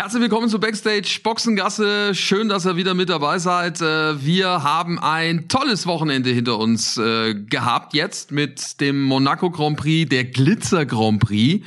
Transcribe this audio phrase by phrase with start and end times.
[0.00, 2.14] Herzlich willkommen zu Backstage Boxengasse.
[2.14, 3.82] Schön, dass ihr wieder mit dabei seid.
[3.82, 9.76] Äh, wir haben ein tolles Wochenende hinter uns äh, gehabt jetzt mit dem Monaco Grand
[9.76, 11.62] Prix, der Glitzer Grand Prix.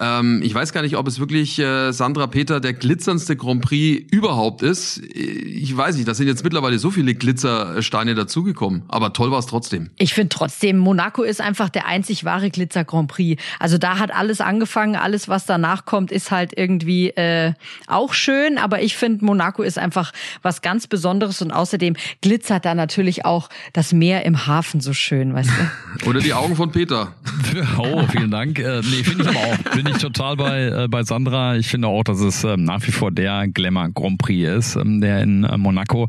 [0.00, 4.10] Ähm, ich weiß gar nicht, ob es wirklich äh, Sandra Peter der glitzerndste Grand Prix
[4.10, 4.98] überhaupt ist.
[5.14, 8.82] Ich weiß nicht, da sind jetzt mittlerweile so viele Glitzersteine dazugekommen.
[8.88, 9.90] Aber toll war es trotzdem.
[9.98, 13.40] Ich finde trotzdem, Monaco ist einfach der einzig wahre Glitzer Grand Prix.
[13.58, 17.52] Also da hat alles angefangen, alles, was danach kommt, ist halt irgendwie äh,
[17.86, 18.56] auch schön.
[18.56, 23.50] Aber ich finde, Monaco ist einfach was ganz Besonderes und außerdem glitzert da natürlich auch
[23.74, 26.08] das Meer im Hafen so schön, weißt du?
[26.08, 27.12] Oder die Augen von Peter.
[27.78, 28.58] oh, vielen Dank.
[28.58, 29.58] Äh, nee, finde ich aber auch.
[29.74, 31.56] Bin ich total bei, äh, bei Sandra.
[31.56, 35.00] Ich finde auch, dass es ähm, nach wie vor der Glamour Grand Prix ist, ähm,
[35.00, 36.08] der in äh, Monaco.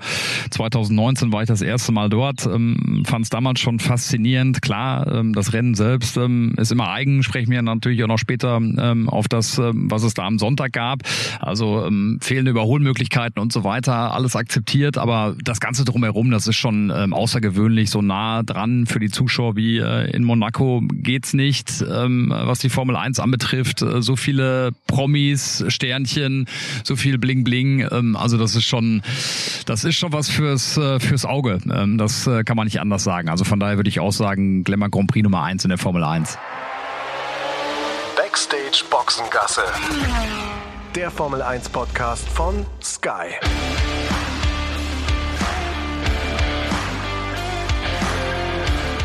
[0.49, 4.61] 2019 war ich das erste Mal dort, ähm, fand es damals schon faszinierend.
[4.61, 8.57] Klar, ähm, das Rennen selbst ähm, ist immer eigen, sprechen wir natürlich auch noch später
[8.57, 10.99] ähm, auf das, ähm, was es da am Sonntag gab.
[11.39, 16.57] Also ähm, fehlende Überholmöglichkeiten und so weiter, alles akzeptiert, aber das Ganze drumherum, das ist
[16.57, 21.83] schon ähm, außergewöhnlich, so nah dran für die Zuschauer wie äh, in Monaco geht's nicht,
[21.89, 26.47] ähm, was die Formel 1 anbetrifft trifft, äh, so viele Promis, Sternchen,
[26.83, 27.87] so viel Bling Bling.
[27.91, 29.01] Ähm, also das ist schon,
[29.65, 31.59] das ist schon was fürs äh, fürs Auge.
[31.71, 33.29] Ähm, das äh, kann man nicht anders sagen.
[33.29, 36.03] Also von daher würde ich auch sagen, Glamour Grand Prix Nummer eins in der Formel
[36.03, 36.37] 1.
[38.15, 39.61] Backstage Boxengasse.
[40.95, 43.35] Der Formel 1 Podcast von Sky.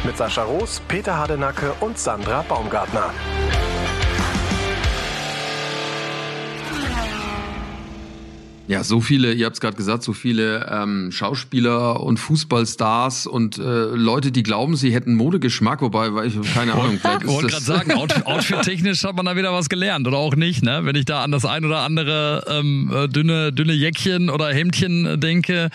[0.05, 3.13] Mit Sascha Roos, Peter Hardenacke und Sandra Baumgartner.
[8.69, 13.59] Ja, so viele, ihr habt es gerade gesagt, so viele ähm, Schauspieler und Fußballstars und
[13.59, 16.95] äh, Leute, die glauben, sie hätten Modegeschmack, wobei, weil ich keine Ahnung.
[16.97, 17.93] Ich wollte gerade sagen,
[18.25, 20.81] outfit-technisch hat man da wieder was gelernt oder auch nicht, ne?
[20.83, 25.21] Wenn ich da an das ein oder andere ähm, äh, dünne, dünne Jäckchen oder Hemdchen
[25.21, 25.71] denke,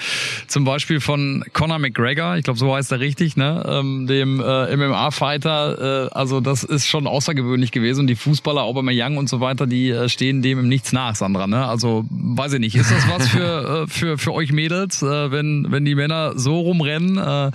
[0.47, 3.63] zum Beispiel von Conor McGregor, ich glaube, so heißt er richtig, ne?
[3.69, 9.15] Ähm, dem äh, MMA-Fighter, äh, also das ist schon außergewöhnlich gewesen und die Fußballer, Aubameyang
[9.15, 11.65] und so weiter, die äh, stehen dem im Nichts nach, Sandra, ne?
[11.65, 15.67] Also weiß ich nicht ist das was für, äh, für, für euch Mädels, äh, wenn,
[15.69, 17.17] wenn die Männer so rumrennen?
[17.17, 17.51] Äh,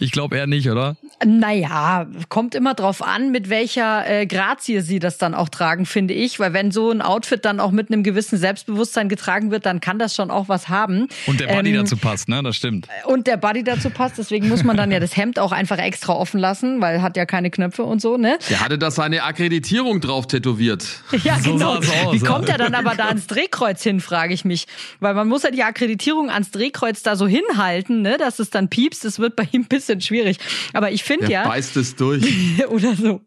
[0.00, 0.96] ich glaube eher nicht, oder?
[1.24, 6.38] Naja, kommt immer drauf an, mit welcher Grazie sie das dann auch tragen, finde ich.
[6.38, 9.98] Weil wenn so ein Outfit dann auch mit einem gewissen Selbstbewusstsein getragen wird, dann kann
[9.98, 11.08] das schon auch was haben.
[11.26, 12.42] Und der Buddy ähm, dazu passt, ne?
[12.42, 12.86] Das stimmt.
[13.06, 16.12] Und der Buddy dazu passt, deswegen muss man dann ja das Hemd auch einfach extra
[16.12, 18.38] offen lassen, weil hat ja keine Knöpfe und so, ne?
[18.50, 20.86] Der hatte da seine Akkreditierung drauf tätowiert.
[21.24, 21.80] Ja, so genau.
[22.12, 24.65] Wie kommt er dann aber da ans Drehkreuz hin, frage ich mich.
[25.00, 28.68] Weil man muss ja die Akkreditierung ans Drehkreuz da so hinhalten, ne, dass es dann
[28.68, 29.04] piepst.
[29.04, 30.38] Das wird bei ihm ein bisschen schwierig.
[30.72, 31.46] Aber ich finde ja.
[31.46, 32.24] Beißt es durch.
[32.68, 33.20] oder so.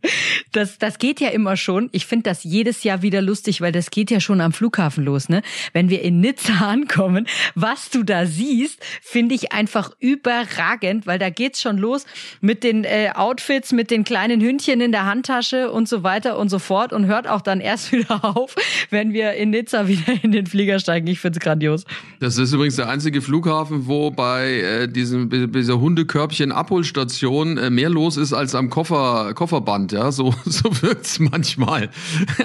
[0.52, 1.90] Das, das geht ja immer schon.
[1.92, 5.30] Ich finde das jedes Jahr wieder lustig, weil das geht ja schon am Flughafen los,
[5.30, 5.42] ne?
[5.74, 11.30] Wenn wir in Nizza ankommen, was du da siehst, finde ich einfach überragend, weil da
[11.30, 12.06] geht's schon los
[12.42, 16.50] mit den äh, Outfits, mit den kleinen Hündchen in der Handtasche und so weiter und
[16.50, 18.56] so fort und hört auch dann erst wieder auf,
[18.90, 21.08] wenn wir in Nizza wieder in den Flieger steigen.
[21.08, 21.86] Ich finde es grandios.
[22.20, 28.18] Das ist übrigens der einzige Flughafen, wo bei äh, diesem dieser Hundekörbchen-Abholstation äh, mehr los
[28.18, 29.92] ist als am Koffer, Kofferband.
[29.92, 31.90] Ja, so, so wirkt's manchmal.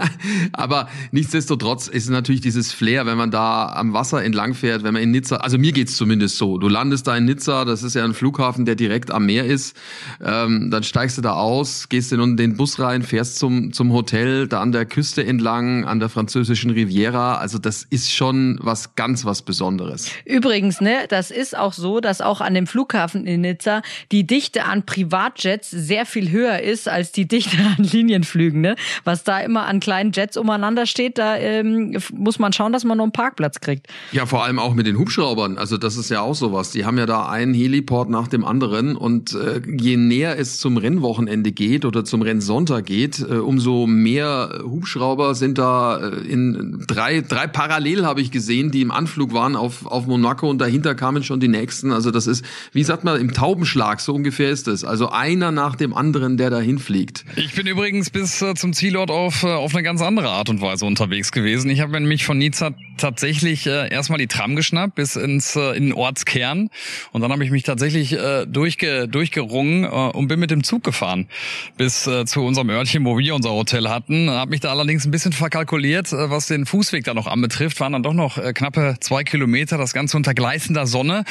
[0.52, 5.02] Aber nichtsdestotrotz ist natürlich dieses Flair, wenn man da am Wasser entlang fährt, wenn man
[5.02, 6.58] in Nizza, also mir geht's zumindest so.
[6.58, 9.76] Du landest da in Nizza, das ist ja ein Flughafen, der direkt am Meer ist.
[10.22, 14.48] Ähm, dann steigst du da aus, gehst in den Bus rein, fährst zum, zum Hotel,
[14.48, 17.36] da an der Küste entlang, an der französischen Riviera.
[17.36, 20.10] Also das ist schon was ganz was Besonderes.
[20.24, 24.64] Übrigens, ne, das ist auch so, dass auch an dem Flughafen in Nizza die Dichte
[24.64, 28.60] an Privatjets sehr viel höher ist als die Dichte an Linienflügen.
[28.60, 28.76] Ne?
[29.04, 32.98] Was da immer an kleinen Jets umeinander steht, da ähm, muss man schauen, dass man
[32.98, 33.86] noch einen Parkplatz kriegt.
[34.12, 35.58] Ja, vor allem auch mit den Hubschraubern.
[35.58, 36.70] Also das ist ja auch sowas.
[36.70, 40.76] Die haben ja da einen Heliport nach dem anderen und äh, je näher es zum
[40.76, 47.20] Rennwochenende geht oder zum Rennsonntag geht, äh, umso mehr Hubschrauber sind da äh, in drei,
[47.20, 51.22] drei parallel habe ich gesehen, die im Anflug waren auf, auf Monaco und dahinter kamen
[51.22, 51.92] schon die nächsten.
[51.92, 54.84] Also das ist, wie sagt man, im Taubenschlag, so ungefähr ist es.
[54.84, 57.24] Also einer nach dem anderen, der dahin fliegt.
[57.36, 60.60] Ich bin übrigens bis äh, zum Zielort auf, äh, auf eine ganz andere Art und
[60.60, 61.70] Weise unterwegs gewesen.
[61.70, 65.92] Ich habe nämlich von Nizza tatsächlich äh, erstmal die Tram geschnappt bis ins in den
[65.92, 66.70] Ortskern
[67.12, 71.28] und dann habe ich mich tatsächlich äh, durchge, durchgerungen und bin mit dem Zug gefahren
[71.76, 74.30] bis zu unserem Örtchen, wo wir unser Hotel hatten.
[74.30, 78.02] Habe mich da allerdings ein bisschen verkalkuliert, was den Fußweg da noch anbetrifft, waren dann
[78.02, 81.24] doch noch knappe zwei Kilometer, das Ganze unter gleißender Sonne.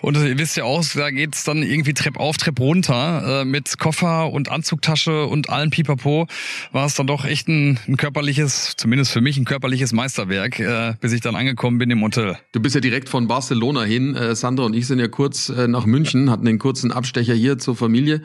[0.00, 3.78] Und ihr wisst ja auch, da geht's dann irgendwie Trepp auf, Trepp runter äh, mit
[3.78, 6.26] Koffer und Anzugtasche und allen Pipapo.
[6.72, 10.94] War es dann doch echt ein, ein körperliches, zumindest für mich ein körperliches Meisterwerk, äh,
[11.00, 12.36] bis ich dann angekommen bin im Hotel.
[12.52, 14.14] Du bist ja direkt von Barcelona hin.
[14.14, 17.58] Äh, Sandra und ich sind ja kurz äh, nach München, hatten den kurzen Abstecher hier
[17.58, 18.22] zur Familie.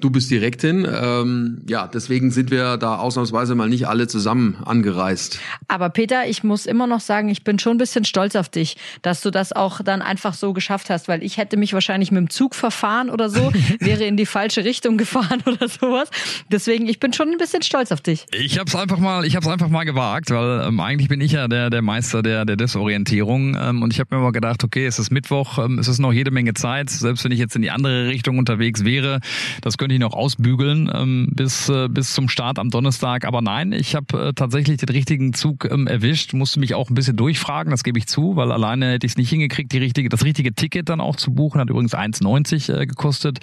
[0.00, 0.86] Du bist direkt hin.
[0.90, 5.38] Ähm, ja, deswegen sind wir da ausnahmsweise mal nicht alle zusammen angereist.
[5.68, 8.76] Aber Peter, ich muss immer noch sagen, ich bin schon ein bisschen stolz auf dich,
[9.02, 12.18] dass du das auch dann einfach so geschafft hast, weil ich hätte mich wahrscheinlich mit
[12.18, 16.10] dem Zug verfahren oder so, wäre in die falsche Richtung gefahren oder sowas.
[16.50, 18.26] Deswegen, ich bin schon ein bisschen stolz auf dich.
[18.32, 21.20] Ich habe es einfach mal, ich habe es einfach mal gewagt, weil ähm, eigentlich bin
[21.20, 24.64] ich ja der der Meister der der Desorientierung ähm, und ich habe mir mal gedacht,
[24.64, 27.56] okay, es ist Mittwoch, ähm, es ist noch jede Menge Zeit, selbst wenn ich jetzt
[27.56, 29.20] in die andere Richtung unterwegs wäre,
[29.62, 33.24] das könnte ich noch ausbügeln ähm, bis äh, bis zum Start am Donnerstag.
[33.24, 36.94] Aber nein, ich habe äh, tatsächlich den richtigen Zug ähm, erwischt, musste mich auch ein
[36.94, 40.08] bisschen durchfragen, das gebe ich zu, weil alleine hätte ich es nicht hingekriegt, die richtige,
[40.08, 41.60] das richtige Ticket dann auch zu buchen.
[41.60, 43.40] Hat übrigens 1,90 äh, gekostet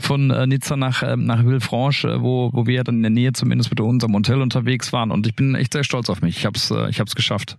[0.00, 3.32] von äh, Nizza nach äh, nach Villefranche, äh, wo wo wir dann in der Nähe
[3.32, 5.10] zumindest mit unserem Hotel unterwegs waren.
[5.10, 6.36] Und ich bin echt sehr stolz auf mich.
[6.36, 7.56] Ich habe es äh, geschafft.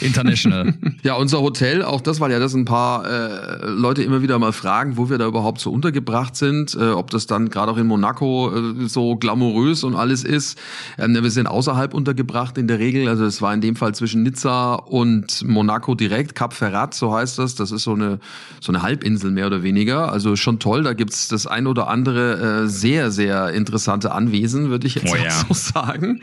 [0.00, 0.74] International.
[1.02, 4.52] ja, unser Hotel, auch das, weil ja das ein paar äh, Leute immer wieder mal
[4.52, 7.86] fragen, wo wir da überhaupt so untergebracht sind, äh, ob das dann gerade auch in
[7.86, 10.58] Monaco äh, so glamourös und alles ist.
[10.98, 13.08] Ähm, wir sind außerhalb untergebracht in der Regel.
[13.08, 17.38] Also es war in dem Fall zwischen Nizza und Monaco direkt, Cap Ferrat, so heißt
[17.38, 17.54] das.
[17.54, 18.18] Das ist so eine
[18.60, 20.12] so eine Halbinsel mehr oder weniger.
[20.12, 20.82] Also schon toll.
[20.82, 25.16] Da gibt's das ein oder andere äh, sehr, sehr interessante Anwesen, würde ich jetzt Oh
[25.16, 25.30] auch ja.
[25.30, 26.20] so sagen.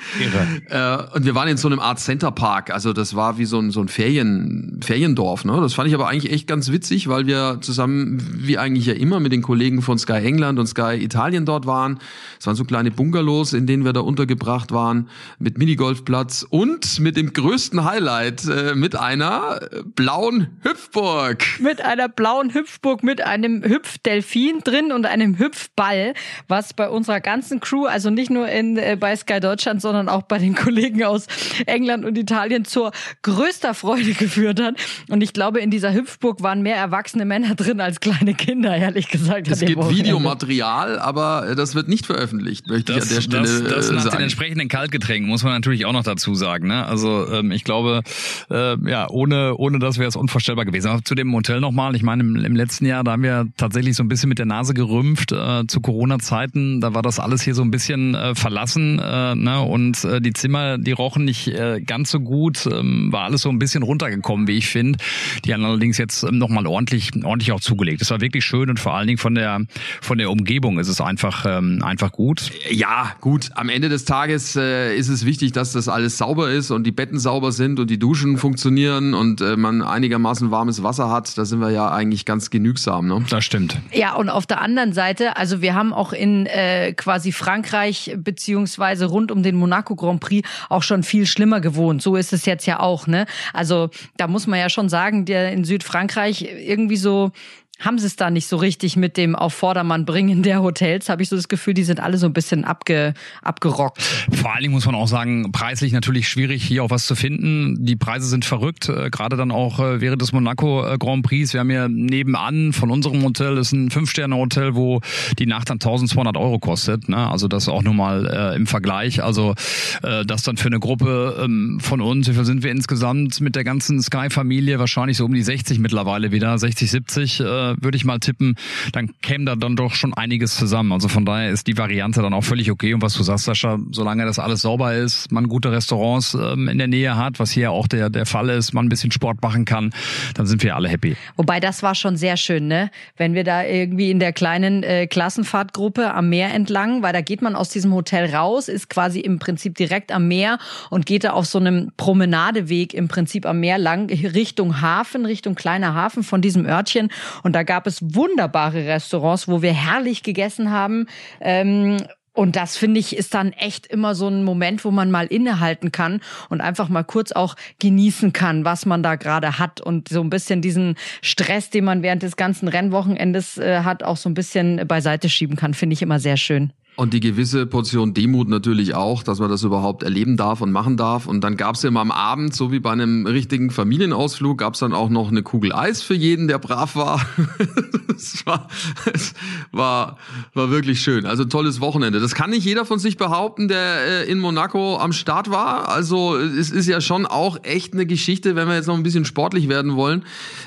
[0.70, 2.72] Äh, und wir waren in so einem Art Center Park.
[2.72, 5.46] Also das war wie so ein, so ein Ferien, Feriendorf.
[5.46, 5.60] Ne?
[5.62, 9.20] Das fand ich aber eigentlich echt ganz witzig, weil wir zusammen, wie eigentlich ja immer,
[9.20, 12.00] mit den Kollegen von Sky England und Sky Italien dort waren.
[12.40, 17.18] Es waren so kleine Bungalows, in denen wir da untergebracht waren, mit Minigolfplatz und mit
[17.18, 21.44] dem größten Highlight, äh, mit einer äh, blauen Hüpfburg.
[21.60, 26.14] Mit einer blauen Hüpfburg, mit einem Hüpfdelfin drin und einem Hüpfball,
[26.48, 30.22] was bei unserer ganzen Crew, also nicht nur in, äh, bei Sky Deutschland, sondern auch
[30.24, 31.26] bei den Kollegen aus
[31.66, 32.92] England und Italien zur
[33.24, 34.76] größter Freude geführt hat.
[35.10, 39.08] Und ich glaube, in dieser Hüpfburg waren mehr erwachsene Männer drin als kleine Kinder, ehrlich
[39.08, 39.48] gesagt.
[39.48, 40.04] Es gibt Wochenende.
[40.04, 43.94] Videomaterial, aber äh, das wird nicht veröffentlicht, möchte ich an der Stelle das, das äh,
[43.94, 44.24] nach den sagen.
[44.24, 46.68] entsprechenden Kaltgetränken muss man natürlich auch noch dazu sagen.
[46.68, 46.86] Ne?
[46.86, 48.04] Also ähm, ich glaube,
[48.52, 50.90] äh, ja, ohne ohne das wäre es unvorstellbar gewesen.
[50.90, 51.96] Aber zu dem Hotel nochmal.
[51.96, 54.46] Ich meine, im, im letzten Jahr, da haben wir tatsächlich so ein bisschen mit der
[54.46, 56.82] Nase gerümpft äh, zu Corona-Zeiten.
[56.82, 59.62] Da war das alles hier so ein bisschen äh, verlassen äh, ne?
[59.62, 62.68] und äh, die Zimmer, die rochen nicht äh, ganz so gut.
[62.72, 65.00] Ähm, war alles so ein bisschen runtergekommen, wie ich finde.
[65.46, 68.02] Die haben allerdings jetzt ähm, nochmal ordentlich ordentlich auch zugelegt.
[68.02, 69.62] Es war wirklich schön und vor allen Dingen von der
[70.02, 72.52] von der Umgebung ist es einfach ähm, einfach gut.
[72.70, 73.50] Ja, gut.
[73.56, 76.92] Am Ende des Tages äh, ist es wichtig, dass das alles sauber ist und die
[76.92, 81.38] Betten sauber sind und die Duschen funktionieren und äh, man einigermaßen warmes Wasser hat.
[81.38, 83.08] Da sind wir ja eigentlich ganz genügsam.
[83.08, 83.26] Ne?
[83.30, 83.80] Das stimmt.
[83.92, 89.06] Ja, und auf der anderen Seite, also wir haben auch in äh, quasi Frankreich beziehungsweise
[89.06, 92.02] rund um den Monaco Grand Prix auch schon viel schlimmer gewohnt.
[92.02, 93.26] So ist es jetzt ja auch, ne?
[93.54, 97.32] Also da muss man ja schon sagen, der in Südfrankreich irgendwie so
[97.80, 101.24] haben sie es da nicht so richtig mit dem auf Vordermann bringen der Hotels, habe
[101.24, 104.02] ich so das Gefühl, die sind alle so ein bisschen abge, abgerockt.
[104.02, 107.86] Vor allen Dingen muss man auch sagen, preislich natürlich schwierig, hier auch was zu finden.
[107.86, 111.54] Die Preise sind verrückt, äh, gerade dann auch äh, während des Monaco äh, Grand Prix.
[111.54, 115.00] Wir haben ja nebenan von unserem Hotel, ist ein Fünf-Sterne-Hotel, wo
[115.38, 117.08] die Nacht dann 1200 Euro kostet.
[117.08, 117.30] Ne?
[117.30, 119.24] Also das auch nur mal äh, im Vergleich.
[119.24, 119.56] Also
[120.04, 123.56] äh, das dann für eine Gruppe ähm, von uns, wie viel sind wir insgesamt mit
[123.56, 124.80] der ganzen Sky-Familie?
[124.80, 128.56] Wahrscheinlich so um die 60 mittlerweile wieder, 60, 70 äh, würde ich mal tippen.
[128.92, 130.92] Dann käme da dann doch schon einiges zusammen.
[130.92, 132.94] Also von daher ist die Variante dann auch völlig okay.
[132.94, 136.78] Und was du sagst, Sascha, solange das alles sauber ist, man gute Restaurants ähm, in
[136.78, 139.66] der Nähe hat, was hier auch der, der Fall ist, man ein bisschen Sport machen
[139.66, 139.92] kann,
[140.36, 141.16] dann sind wir alle happy.
[141.36, 142.92] Wobei das war schon sehr schön, ne?
[143.18, 147.42] Wenn wir da irgendwie in der kleinen äh, Klassenfahrtgruppe am Meer entlang, weil da geht
[147.42, 150.60] man aus diesem Hotel raus, ist quasi im Prinzip direkt am Meer
[150.90, 155.56] und geht da auf so einem Promenadeweg im Prinzip am Meer lang Richtung Hafen, Richtung
[155.56, 157.10] kleiner Hafen von diesem Örtchen.
[157.44, 161.08] Und da gab es wunderbare Restaurants, wo wir herrlich gegessen haben.
[161.42, 161.98] Ähm,
[162.32, 165.92] und das finde ich ist dann echt immer so ein Moment, wo man mal innehalten
[165.92, 170.22] kann und einfach mal kurz auch genießen kann, was man da gerade hat und so
[170.22, 174.36] ein bisschen diesen Stress, den man während des ganzen Rennwochenendes äh, hat, auch so ein
[174.36, 176.72] bisschen beiseite schieben kann, finde ich immer sehr schön.
[177.00, 180.98] Und die gewisse Portion Demut natürlich auch, dass man das überhaupt erleben darf und machen
[180.98, 181.28] darf.
[181.28, 184.92] Und dann gab's ja immer am Abend, so wie bei einem richtigen Familienausflug, gab's dann
[184.92, 187.26] auch noch eine Kugel Eis für jeden, der brav war.
[188.18, 188.68] es war,
[189.14, 189.34] es
[189.72, 190.18] war,
[190.54, 191.26] war wirklich schön.
[191.26, 192.20] Also tolles Wochenende.
[192.20, 195.88] Das kann nicht jeder von sich behaupten, der äh, in Monaco am Start war.
[195.88, 199.24] Also es ist ja schon auch echt eine Geschichte, wenn wir jetzt noch ein bisschen
[199.24, 200.26] sportlich werden wollen.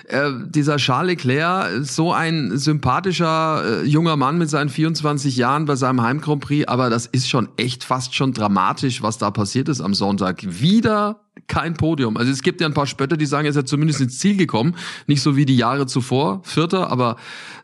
[0.08, 5.76] Äh, dieser Charles Leclerc, so ein sympathischer äh, junger Mann mit seinen 24 Jahren bei
[5.76, 9.68] seinem Heim Grand Prix, aber das ist schon echt fast schon dramatisch, was da passiert
[9.68, 10.42] ist am Sonntag.
[10.60, 12.16] Wieder kein Podium.
[12.16, 14.36] Also es gibt ja ein paar Spötter, die sagen, er ist ja zumindest ins Ziel
[14.36, 14.74] gekommen.
[15.06, 17.16] Nicht so wie die Jahre zuvor, Vierter, aber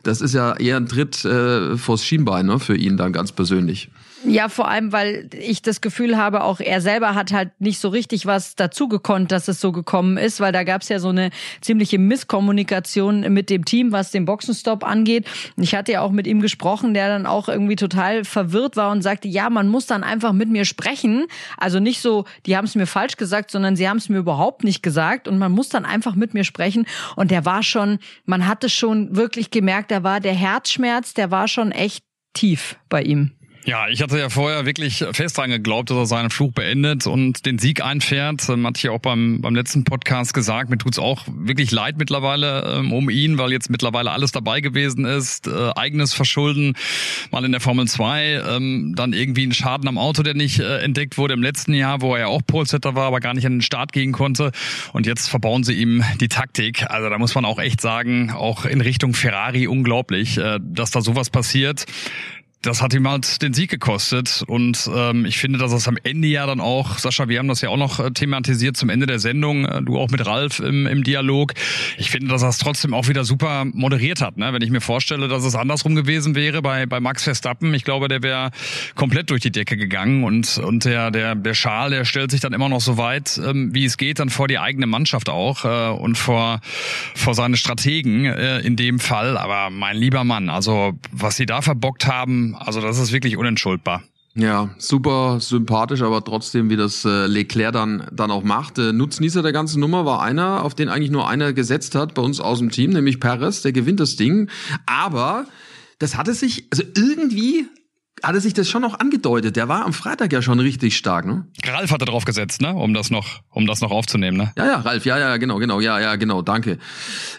[0.02, 3.90] das ist ja eher ein Tritt äh, vors Schienbein ne, für ihn dann ganz persönlich.
[4.24, 7.88] Ja, vor allem, weil ich das Gefühl habe, auch er selber hat halt nicht so
[7.88, 11.08] richtig was dazu gekonnt, dass es so gekommen ist, weil da gab es ja so
[11.08, 15.26] eine ziemliche Misskommunikation mit dem Team, was den Boxenstopp angeht.
[15.56, 19.02] Ich hatte ja auch mit ihm gesprochen, der dann auch irgendwie total verwirrt war und
[19.02, 21.26] sagte, ja, man muss dann einfach mit mir sprechen.
[21.56, 24.64] Also nicht so, die haben es mir falsch gesagt, sondern sie haben es mir überhaupt
[24.64, 26.86] nicht gesagt und man muss dann einfach mit mir sprechen.
[27.14, 31.46] Und der war schon, man hatte schon wirklich gemerkt, da war der Herzschmerz, der war
[31.46, 33.37] schon echt tief bei ihm.
[33.68, 37.44] Ja, ich hatte ja vorher wirklich fest dran geglaubt, dass er seinen Fluch beendet und
[37.44, 38.48] den Sieg einfährt.
[38.48, 40.70] Ähm, hatte ich ja auch beim, beim letzten Podcast gesagt.
[40.70, 45.04] Mir tut's auch wirklich leid mittlerweile ähm, um ihn, weil jetzt mittlerweile alles dabei gewesen
[45.04, 45.48] ist.
[45.48, 46.78] Äh, eigenes Verschulden,
[47.30, 50.78] mal in der Formel 2, ähm, dann irgendwie ein Schaden am Auto, der nicht äh,
[50.78, 53.56] entdeckt wurde im letzten Jahr, wo er ja auch Polsetter war, aber gar nicht an
[53.56, 54.50] den Start gehen konnte.
[54.94, 56.88] Und jetzt verbauen sie ihm die Taktik.
[56.88, 61.02] Also da muss man auch echt sagen, auch in Richtung Ferrari unglaublich, äh, dass da
[61.02, 61.84] sowas passiert
[62.62, 64.42] das hat ihm halt den Sieg gekostet.
[64.46, 67.60] Und ähm, ich finde, dass es am Ende ja dann auch, Sascha, wir haben das
[67.60, 70.86] ja auch noch äh, thematisiert zum Ende der Sendung, äh, du auch mit Ralf im,
[70.86, 71.54] im Dialog.
[71.98, 74.36] Ich finde, dass er es trotzdem auch wieder super moderiert hat.
[74.38, 74.52] Ne?
[74.52, 78.08] Wenn ich mir vorstelle, dass es andersrum gewesen wäre bei, bei Max Verstappen, ich glaube,
[78.08, 78.50] der wäre
[78.96, 80.24] komplett durch die Decke gegangen.
[80.24, 83.72] Und, und der, der, der Schal, der stellt sich dann immer noch so weit, ähm,
[83.72, 86.60] wie es geht, dann vor die eigene Mannschaft auch äh, und vor,
[87.14, 89.36] vor seine Strategen äh, in dem Fall.
[89.36, 94.02] Aber mein lieber Mann, also was sie da verbockt haben, also das ist wirklich unentschuldbar.
[94.34, 98.78] Ja, super sympathisch, aber trotzdem, wie das äh, Leclerc dann, dann auch macht.
[98.78, 102.22] Äh, Nutznießer der ganzen Nummer war einer, auf den eigentlich nur einer gesetzt hat bei
[102.22, 104.48] uns aus dem Team, nämlich Perez, der gewinnt das Ding.
[104.86, 105.46] Aber
[105.98, 107.66] das hatte sich, also irgendwie
[108.22, 109.56] hatte sich das schon noch angedeutet.
[109.56, 111.46] Der war am Freitag ja schon richtig stark, ne?
[111.64, 112.74] Ralf hatte drauf gesetzt, ne?
[112.74, 114.52] Um das noch, um das noch aufzunehmen, ne?
[114.56, 116.78] Ja, ja, Ralf, ja, ja, genau, genau, ja, ja, genau, danke.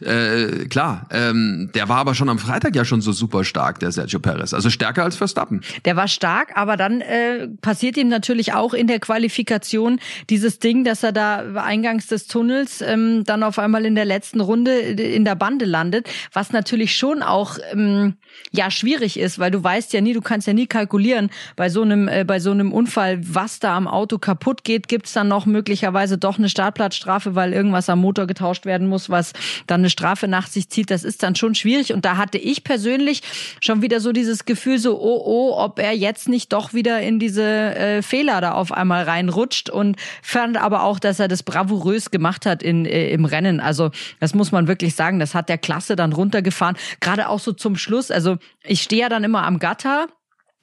[0.02, 3.92] Äh, klar, ähm, der war aber schon am Freitag ja schon so super stark, der
[3.92, 4.54] Sergio Perez.
[4.54, 5.62] Also stärker als Verstappen.
[5.86, 10.84] Der war stark, aber dann äh, passiert ihm natürlich auch in der Qualifikation dieses Ding,
[10.84, 15.26] dass er da eingangs des Tunnels ähm, dann auf einmal in der letzten Runde in
[15.26, 18.16] der Bande landet, was natürlich schon auch ähm,
[18.52, 21.82] ja schwierig ist, weil du weißt ja nie, du kannst ja nie kalkulieren bei so
[21.82, 25.46] einem äh, bei so einem Unfall, was da am Auto kaputt geht, gibt's dann noch
[25.46, 29.34] möglicherweise doch eine Startplatzstrafe, weil irgendwas am Motor getauscht werden muss, was
[29.68, 30.92] dann eine Strafe nach sich zieht.
[30.92, 33.22] Das ist dann schon schwierig und da hatte ich persönlich
[33.62, 37.20] schon wieder so dieses Gefühl so oh oh, ob er jetzt nicht doch wieder in
[37.20, 42.12] diese äh, Fehler da auf einmal reinrutscht und fand aber auch, dass er das bravourös
[42.12, 43.60] gemacht hat in äh, im Rennen.
[43.60, 47.52] Also, das muss man wirklich sagen, das hat der Klasse dann runtergefahren, gerade auch so
[47.54, 48.12] zum Schluss.
[48.12, 50.08] Also, ich stehe ja dann immer am Gatter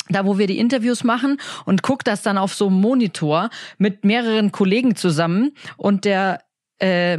[0.09, 4.05] da wo wir die Interviews machen und guck das dann auf so einem Monitor mit
[4.05, 6.41] mehreren Kollegen zusammen und der
[6.79, 7.19] äh,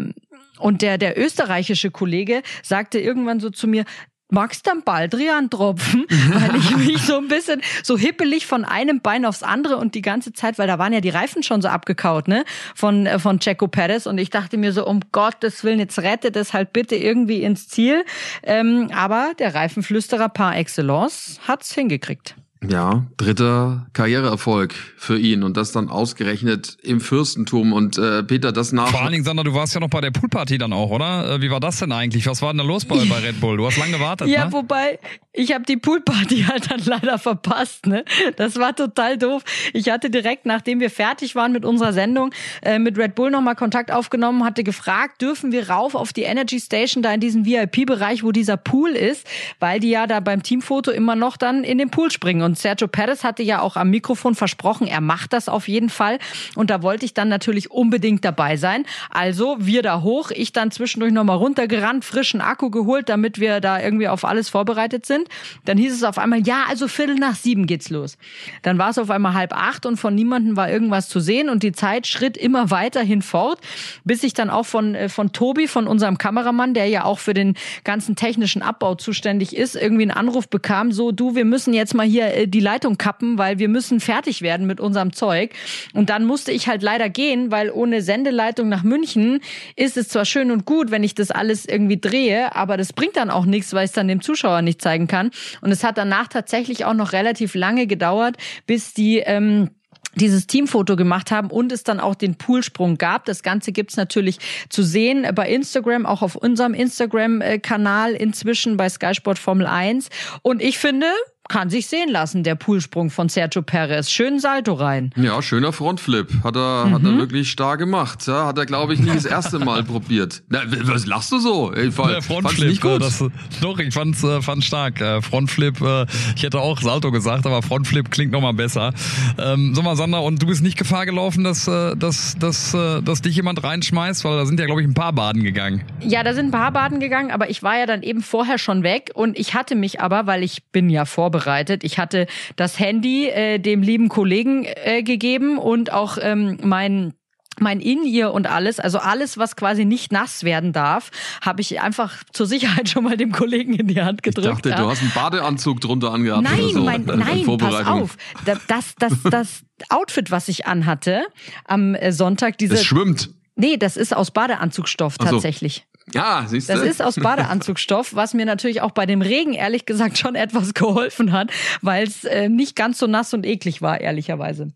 [0.60, 3.86] und der der österreichische Kollege sagte irgendwann so zu mir
[4.30, 9.26] magst dann Baldrian tropfen, weil ich mich so ein bisschen so hippelig von einem Bein
[9.26, 12.28] aufs andere und die ganze Zeit, weil da waren ja die Reifen schon so abgekaut,
[12.28, 12.44] ne,
[12.76, 16.32] von, äh, von Checo Perez und ich dachte mir so, um Gottes Willen, jetzt rette
[16.32, 18.04] das halt bitte irgendwie ins Ziel.
[18.44, 22.36] Ähm, aber der Reifenflüsterer par excellence hat's hingekriegt.
[22.68, 28.72] Ja, dritter Karriereerfolg für ihn und das dann ausgerechnet im Fürstentum und äh, Peter, das
[28.72, 28.90] nach.
[28.90, 31.36] Vor allen Dingen, Sander, du warst ja noch bei der Poolparty dann auch, oder?
[31.36, 32.26] Äh, wie war das denn eigentlich?
[32.26, 33.58] Was war denn da los bei, bei Red Bull?
[33.58, 34.54] Du hast lange gewartet, Ja, ne?
[34.54, 34.98] wobei,
[35.34, 38.04] ich habe die Poolparty halt dann leider verpasst, ne?
[38.38, 39.44] Das war total doof.
[39.74, 42.32] Ich hatte direkt, nachdem wir fertig waren mit unserer Sendung,
[42.64, 46.60] äh, mit Red Bull nochmal Kontakt aufgenommen, hatte gefragt, dürfen wir rauf auf die Energy
[46.60, 49.28] Station da in diesem VIP-Bereich, wo dieser Pool ist,
[49.60, 52.88] weil die ja da beim Teamfoto immer noch dann in den Pool springen und Sergio
[52.88, 56.18] Perez hatte ja auch am Mikrofon versprochen, er macht das auf jeden Fall.
[56.56, 58.86] Und da wollte ich dann natürlich unbedingt dabei sein.
[59.10, 63.82] Also wir da hoch, ich dann zwischendurch nochmal runtergerannt, frischen Akku geholt, damit wir da
[63.82, 65.28] irgendwie auf alles vorbereitet sind.
[65.66, 68.18] Dann hieß es auf einmal, ja, also Viertel nach sieben geht's los.
[68.62, 71.64] Dann war es auf einmal halb acht und von niemandem war irgendwas zu sehen und
[71.64, 73.60] die Zeit schritt immer weiterhin fort,
[74.06, 77.34] bis ich dann auch von, äh, von Tobi, von unserem Kameramann, der ja auch für
[77.34, 81.94] den ganzen technischen Abbau zuständig ist, irgendwie einen Anruf bekam, so du, wir müssen jetzt
[81.94, 85.52] mal hier äh, die Leitung kappen, weil wir müssen fertig werden mit unserem Zeug.
[85.94, 89.42] Und dann musste ich halt leider gehen, weil ohne Sendeleitung nach München
[89.76, 93.18] ist es zwar schön und gut, wenn ich das alles irgendwie drehe, aber das bringt
[93.18, 95.32] dann auch nichts, weil ich es dann dem Zuschauer nicht zeigen kann.
[95.62, 99.70] Und es hat danach tatsächlich auch noch relativ lange gedauert, bis die ähm,
[100.18, 103.26] dieses Teamfoto gemacht haben und es dann auch den Poolsprung gab.
[103.26, 104.40] Das Ganze gibt's natürlich
[104.70, 110.10] zu sehen bei Instagram, auch auf unserem Instagram-Kanal inzwischen bei Sky Sport Formel 1.
[110.42, 111.08] Und ich finde,
[111.50, 114.10] kann sich sehen lassen, der Poolsprung von Sergio Perez.
[114.10, 115.12] Schönen Salto rein.
[115.16, 116.44] Ja, schöner Frontflip.
[116.44, 116.94] Hat er, mhm.
[116.94, 117.20] hat er mhm.
[117.20, 118.26] wirklich stark gemacht.
[118.28, 120.44] Ja, hat er, glaube ich, nicht das erste Mal probiert.
[120.50, 121.74] Na, was lachst du so?
[121.74, 123.02] Ich fand, ja, Frontflip, nicht gut.
[123.02, 123.24] Das,
[123.62, 125.00] doch, ich fand's, äh, fand's stark.
[125.02, 128.94] Äh, Frontflip, äh, ich hätte auch Salto gesagt, aber Frontflip klingt nochmal besser.
[129.38, 133.02] Ähm, sag mal, Sander, und du bist nicht Gefahr gelaufen, dass, äh, dass, dass, äh,
[133.02, 134.24] dass dich jemand reinschmeißt?
[134.26, 135.84] Weil da sind ja, glaube ich, ein paar Baden gegangen.
[136.02, 138.84] Ja, da sind ein paar Baden gegangen, aber ich war ja dann eben vorher schon
[138.84, 141.84] weg und ich hatte mich aber, weil ich bin ja vorbereitet, vorbereitet.
[141.84, 147.14] Ich hatte das Handy äh, dem lieben Kollegen äh, gegeben und auch ähm, mein
[147.60, 151.10] mein In-Ear und alles, also alles, was quasi nicht nass werden darf,
[151.42, 154.48] habe ich einfach zur Sicherheit schon mal dem Kollegen in die Hand gedrückt.
[154.48, 154.76] Ich dachte, ja.
[154.76, 156.44] du hast einen Badeanzug drunter angehabt.
[156.44, 156.84] Nein, oder so.
[156.84, 158.18] mein, nein, pass auf.
[158.46, 161.24] Das, das, das Outfit, was ich anhatte
[161.66, 162.76] am äh, Sonntag, diese.
[162.76, 163.32] Es schwimmt.
[163.56, 165.26] Nee, das ist aus Badeanzugstoff so.
[165.28, 165.88] tatsächlich.
[166.14, 166.74] Ja, siehst du.
[166.74, 170.74] Das ist aus Badeanzugstoff, was mir natürlich auch bei dem Regen ehrlich gesagt schon etwas
[170.74, 174.70] geholfen hat, weil es äh, nicht ganz so nass und eklig war, ehrlicherweise.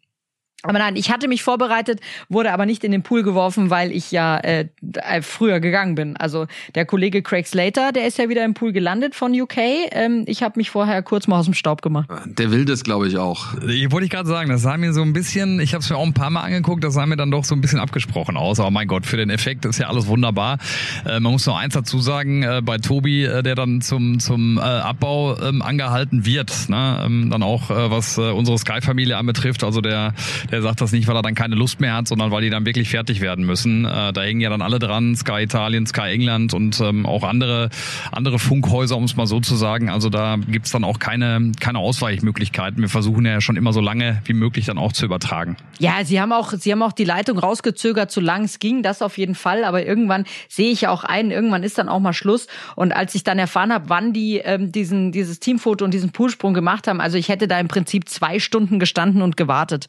[0.63, 4.11] Aber nein, ich hatte mich vorbereitet, wurde aber nicht in den Pool geworfen, weil ich
[4.11, 6.17] ja äh, äh, früher gegangen bin.
[6.17, 9.57] Also der Kollege Craig Slater, der ist ja wieder im Pool gelandet von UK.
[9.91, 12.09] Ähm, ich habe mich vorher kurz mal aus dem Staub gemacht.
[12.25, 13.55] Der will das, glaube ich, auch.
[13.67, 15.97] Ich wollte ich gerade sagen, das sah mir so ein bisschen, ich habe es mir
[15.97, 18.59] auch ein paar Mal angeguckt, das sah mir dann doch so ein bisschen abgesprochen aus.
[18.59, 20.59] Aber mein Gott, für den Effekt ist ja alles wunderbar.
[21.05, 24.59] Äh, man muss noch eins dazu sagen, äh, bei Tobi, äh, der dann zum, zum
[24.59, 27.01] äh, Abbau ähm, angehalten wird, ne?
[27.03, 30.13] ähm, dann auch äh, was äh, unsere Sky-Familie anbetrifft, also der
[30.51, 32.65] der sagt das nicht, weil er dann keine Lust mehr hat, sondern weil die dann
[32.65, 33.85] wirklich fertig werden müssen.
[33.85, 37.69] Äh, da hängen ja dann alle dran, Sky Italien, Sky England und ähm, auch andere,
[38.11, 39.89] andere Funkhäuser, um es mal so zu sagen.
[39.89, 42.81] Also da gibt's dann auch keine, keine Ausweichmöglichkeiten.
[42.81, 45.55] Wir versuchen ja schon immer so lange wie möglich dann auch zu übertragen.
[45.79, 49.17] Ja, sie haben auch, sie haben auch die Leitung rausgezögert, solange es ging, das auf
[49.17, 49.63] jeden Fall.
[49.63, 52.47] Aber irgendwann sehe ich ja auch ein, irgendwann ist dann auch mal Schluss.
[52.75, 56.53] Und als ich dann erfahren habe, wann die ähm, diesen, dieses Teamfoto und diesen Poolsprung
[56.53, 59.87] gemacht haben, also ich hätte da im Prinzip zwei Stunden gestanden und gewartet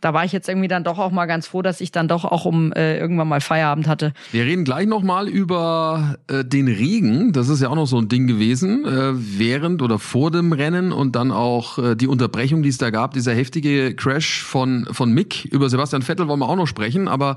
[0.00, 2.24] da war ich jetzt irgendwie dann doch auch mal ganz froh, dass ich dann doch
[2.24, 4.12] auch um äh, irgendwann mal Feierabend hatte.
[4.32, 7.32] Wir reden gleich nochmal über äh, den Regen.
[7.32, 10.92] Das ist ja auch noch so ein Ding gewesen, äh, während oder vor dem Rennen
[10.92, 15.12] und dann auch äh, die Unterbrechung, die es da gab, dieser heftige Crash von, von
[15.12, 15.44] Mick.
[15.46, 17.36] Über Sebastian Vettel wollen wir auch noch sprechen, aber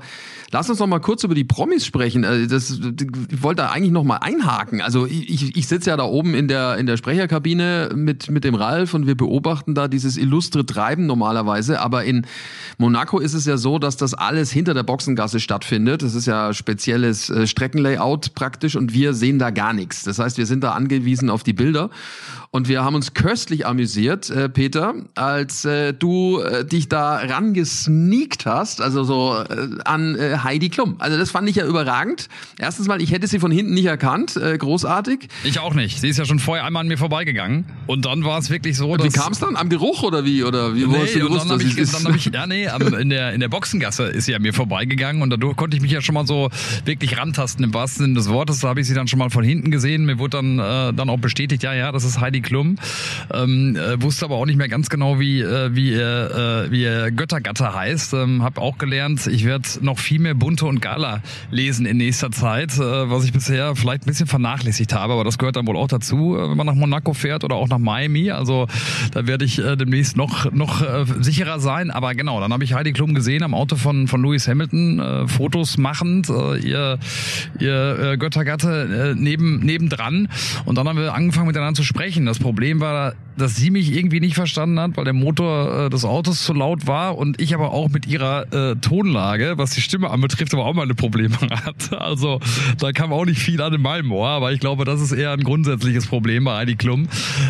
[0.50, 2.24] lass uns noch mal kurz über die Promis sprechen.
[2.24, 4.80] Äh, das, ich wollte da eigentlich noch mal einhaken.
[4.80, 8.54] Also ich, ich sitze ja da oben in der, in der Sprecherkabine mit, mit dem
[8.54, 12.26] Ralf und wir beobachten da dieses illustre Treiben normalerweise, aber in
[12.78, 16.02] Monaco ist es ja so, dass das alles hinter der Boxengasse stattfindet.
[16.02, 20.02] Das ist ja spezielles äh, Streckenlayout praktisch und wir sehen da gar nichts.
[20.02, 21.90] Das heißt, wir sind da angewiesen auf die Bilder.
[22.54, 28.46] Und wir haben uns köstlich amüsiert, äh, Peter, als äh, du äh, dich da rangesneakt
[28.46, 30.94] hast, also so äh, an äh, Heidi Klum.
[31.00, 32.28] Also das fand ich ja überragend.
[32.56, 35.26] Erstens mal, ich hätte sie von hinten nicht erkannt, äh, großartig.
[35.42, 36.00] Ich auch nicht.
[36.00, 37.64] Sie ist ja schon vorher einmal an mir vorbeigegangen.
[37.88, 39.12] Und dann war es wirklich so, und dass...
[39.12, 39.56] Wie kam es dann?
[39.56, 40.44] Am Geruch oder wie?
[40.44, 42.68] Oder wie nee, hast du gewusst, dann dass ich, dann hab ich, Ja, nee,
[43.00, 45.92] in der, in der Boxengasse ist sie an mir vorbeigegangen und dadurch konnte ich mich
[45.92, 46.50] ja schon mal so
[46.84, 48.60] wirklich rantasten im wahrsten Sinne des Wortes.
[48.60, 50.04] Da habe ich sie dann schon mal von hinten gesehen.
[50.04, 52.76] Mir wurde dann, äh, dann auch bestätigt, ja, ja, das ist Heidi Klum.
[53.32, 57.10] Ähm, äh, wusste aber auch nicht mehr ganz genau, wie, äh, wie, äh, wie er
[57.10, 58.14] Göttergatter heißt.
[58.14, 62.30] Ähm, hab auch gelernt, ich werde noch viel mehr Bunte und Gala lesen in nächster
[62.30, 65.76] Zeit, äh, was ich bisher vielleicht ein bisschen vernachlässigt habe, aber das gehört dann wohl
[65.76, 68.30] auch dazu, äh, wenn man nach Monaco fährt oder auch nach Miami.
[68.30, 68.66] Also
[69.12, 71.90] da werde ich äh, demnächst noch, noch äh, sicherer sein.
[71.90, 75.28] Aber genau, dann habe ich Heidi Klum gesehen am Auto von, von Lewis Hamilton, äh,
[75.28, 76.98] Fotos machend, äh, ihr,
[77.58, 80.28] ihr äh, Göttergatte äh, neben, nebendran.
[80.64, 82.26] Und dann haben wir angefangen miteinander zu sprechen.
[82.26, 86.04] Das Problem war, dass sie mich irgendwie nicht verstanden hat, weil der Motor äh, des
[86.04, 90.10] Autos zu laut war und ich aber auch mit ihrer äh, Tonlage, was die Stimme
[90.10, 92.00] anbetrifft, aber auch meine Probleme hatte.
[92.00, 92.40] Also
[92.78, 95.32] da kam auch nicht viel an in meinem Ohr, aber ich glaube, das ist eher
[95.32, 97.08] ein grundsätzliches Problem bei Heidi Klum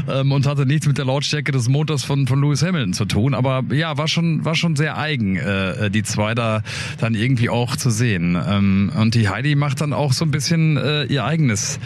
[0.09, 3.35] ähm, und hatte nichts mit der Lautstärke des Motors von, von Lewis Hamilton zu tun.
[3.35, 6.63] Aber ja, war schon, war schon sehr eigen, äh, die zwei da
[6.99, 8.37] dann irgendwie auch zu sehen.
[8.49, 11.79] Ähm, und die Heidi macht dann auch so ein bisschen äh, ihr eigenes,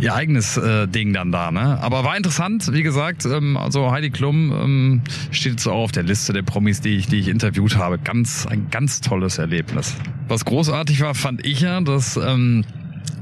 [0.00, 1.50] ihr eigenes äh, Ding dann da.
[1.50, 1.78] Ne?
[1.80, 6.02] Aber war interessant, wie gesagt, ähm, also Heidi Klum ähm, steht jetzt auch auf der
[6.02, 7.98] Liste der Promis, die ich, die ich interviewt habe.
[7.98, 9.94] Ganz, ein ganz tolles Erlebnis.
[10.28, 12.64] Was großartig war, fand ich ja, dass ähm,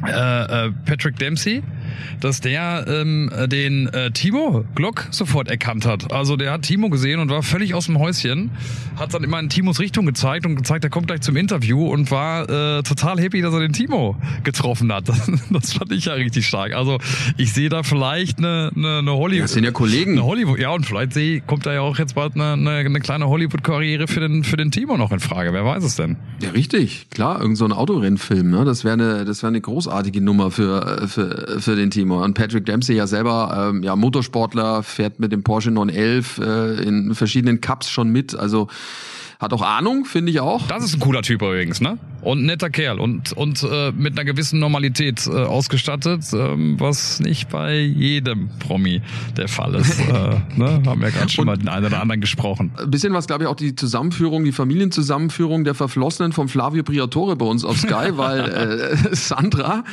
[0.07, 0.11] äh,
[0.67, 1.63] äh, Patrick Dempsey
[2.21, 6.13] dass der ähm, den äh, Timo Glock sofort erkannt hat.
[6.13, 8.51] Also der hat Timo gesehen und war völlig aus dem Häuschen,
[8.97, 12.11] hat dann immer in Timos Richtung gezeigt und gezeigt, er kommt gleich zum Interview und
[12.11, 15.09] war äh, total happy, dass er den Timo getroffen hat.
[15.19, 16.75] Das, das fand ich ja richtig stark.
[16.75, 16.99] Also
[17.37, 19.45] ich sehe da vielleicht eine, eine, eine Hollywood.
[19.45, 20.13] Das sind ja Kollegen.
[20.13, 23.01] Eine Hollywood, ja, und vielleicht sehe, kommt da ja auch jetzt bald eine, eine, eine
[23.01, 25.53] kleine Hollywood-Karriere für den, für den Timo noch in Frage.
[25.53, 26.17] Wer weiß es denn?
[26.43, 27.09] Ja, richtig.
[27.11, 28.65] Klar, irgend so ein Autorennfilm, ne?
[28.65, 32.23] Das wäre eine, das wäre eine großartige Nummer für, für, für den Timo.
[32.23, 37.15] Und Patrick Dempsey ja selber, ähm, ja, Motorsportler, fährt mit dem Porsche 911 äh, in
[37.15, 38.35] verschiedenen Cups schon mit.
[38.35, 38.69] Also
[39.39, 40.67] hat auch Ahnung, finde ich auch.
[40.67, 41.97] Das ist ein cooler Typ übrigens, ne?
[42.23, 47.21] Und ein netter Kerl und, und äh, mit einer gewissen Normalität äh, ausgestattet, ähm, was
[47.21, 49.01] nicht bei jedem Promi
[49.37, 50.01] der Fall ist.
[50.09, 50.13] äh,
[50.57, 50.83] ne?
[50.85, 52.73] Haben wir gerade schon und mal den einen oder anderen gesprochen.
[52.77, 57.37] Ein bisschen was, glaube ich, auch die Zusammenführung, die Familienzusammenführung der Verflossenen von Flavio Briatore
[57.37, 59.85] bei uns auf Sky, weil äh, Sandra,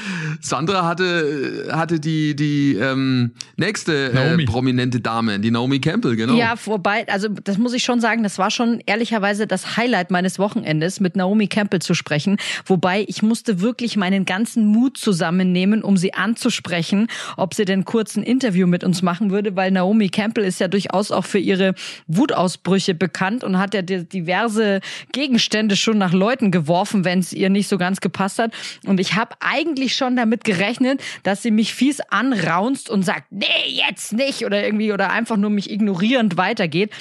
[0.41, 6.33] Sandra hatte, hatte die, die ähm, nächste äh, prominente Dame, die Naomi Campbell, genau.
[6.33, 10.11] Ja, vorbei, also das muss ich schon sagen, das war schon ehrlicherweise ehrlicherweise das Highlight
[10.11, 12.37] meines Wochenendes, mit Naomi Campbell zu sprechen.
[12.65, 18.15] Wobei ich musste wirklich meinen ganzen Mut zusammennehmen, um sie anzusprechen, ob sie denn kurz
[18.15, 21.75] ein Interview mit uns machen würde, weil Naomi Campbell ist ja durchaus auch für ihre
[22.07, 24.79] Wutausbrüche bekannt und hat ja diverse
[25.11, 28.51] Gegenstände schon nach Leuten geworfen, wenn es ihr nicht so ganz gepasst hat.
[28.85, 33.45] Und ich habe eigentlich schon damit gerechnet, dass sie mich fies anraunst und sagt, nee,
[33.67, 36.91] jetzt nicht oder irgendwie oder einfach nur mich ignorierend weitergeht.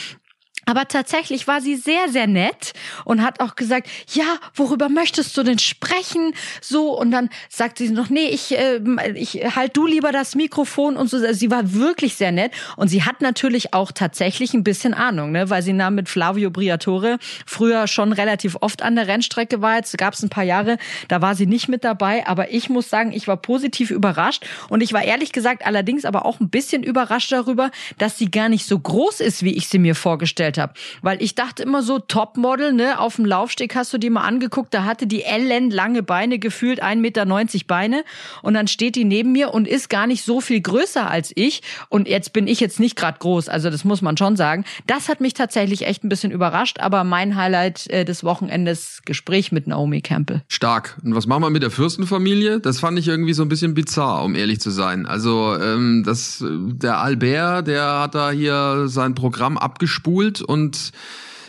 [0.67, 2.73] Aber tatsächlich war sie sehr, sehr nett
[3.05, 4.25] und hat auch gesagt, ja,
[4.55, 6.35] worüber möchtest du denn sprechen?
[6.61, 8.81] So, und dann sagt sie noch, nee, ich, äh,
[9.15, 11.19] ich halt du lieber das Mikrofon und so.
[11.33, 15.51] Sie war wirklich sehr nett und sie hat natürlich auch tatsächlich ein bisschen Ahnung, ne,
[15.51, 19.77] weil sie nahm mit Flavio Briatore früher schon relativ oft an der Rennstrecke war.
[19.77, 22.89] Jetzt gab es ein paar Jahre, da war sie nicht mit dabei, aber ich muss
[22.89, 26.83] sagen, ich war positiv überrascht und ich war ehrlich gesagt allerdings aber auch ein bisschen
[26.83, 30.59] überrascht darüber, dass sie gar nicht so groß ist, wie ich sie mir vorgestellt vorgestellt
[30.59, 30.75] habe.
[31.03, 34.73] Weil ich dachte immer so, Topmodel, ne, auf dem Laufsteg hast du dir mal angeguckt,
[34.73, 37.27] da hatte die Ellen lange Beine, gefühlt 1,90 Meter
[37.67, 38.05] Beine.
[38.43, 41.63] Und dann steht die neben mir und ist gar nicht so viel größer als ich.
[41.89, 44.65] Und jetzt bin ich jetzt nicht gerade groß, also das muss man schon sagen.
[44.87, 49.53] Das hat mich tatsächlich echt ein bisschen überrascht, aber mein Highlight äh, des Wochenendes Gespräch
[49.53, 50.43] mit Naomi Campbell.
[50.49, 50.99] Stark.
[51.05, 52.61] Und was machen wir mit der Fürstenfamilie?
[52.61, 55.07] Das fand ich irgendwie so ein bisschen bizarr, um ehrlich zu sein.
[55.07, 60.93] Also ähm, das, der Albert, der hat da hier sein Programm abgespult und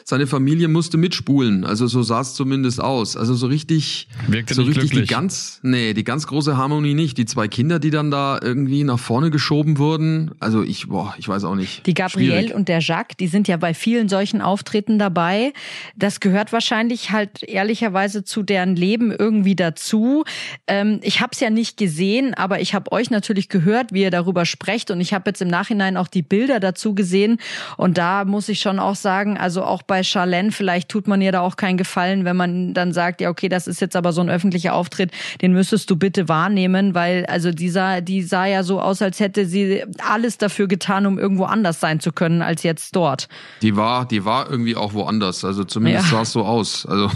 [0.08, 1.66] seine Familie musste mitspulen.
[1.66, 3.18] Also so sah es zumindest aus.
[3.18, 5.10] Also so richtig, Wirkte so richtig glücklich.
[5.10, 7.18] die ganz, nee, die ganz große Harmonie nicht.
[7.18, 10.30] Die zwei Kinder, die dann da irgendwie nach vorne geschoben wurden.
[10.40, 11.88] Also ich, boah, ich weiß auch nicht.
[11.88, 15.54] Die Gabrielle und der Jacques, die sind ja bei vielen solchen Auftritten dabei.
[15.96, 20.24] Das gehört wahrscheinlich halt ehrlicherweise zu deren Leben irgendwie dazu.
[20.68, 24.12] Ähm, ich habe es ja nicht gesehen, aber ich habe euch natürlich gehört, wie ihr
[24.12, 27.40] darüber sprecht und ich habe jetzt im Nachhinein auch die Bilder dazu gesehen
[27.76, 31.22] und da muss ich schon auch sagen, also auch bei bei Charlene, vielleicht tut man
[31.22, 34.12] ihr da auch keinen Gefallen, wenn man dann sagt, ja, okay, das ist jetzt aber
[34.12, 35.10] so ein öffentlicher Auftritt,
[35.42, 39.22] den müsstest du bitte wahrnehmen, weil also die sah, die sah ja so aus, als
[39.22, 43.30] hätte sie alles dafür getan, um irgendwo anders sein zu können als jetzt dort.
[43.62, 46.18] Die war, die war irgendwie auch woanders, also zumindest ja.
[46.18, 46.86] sah es so aus.
[46.86, 47.10] Also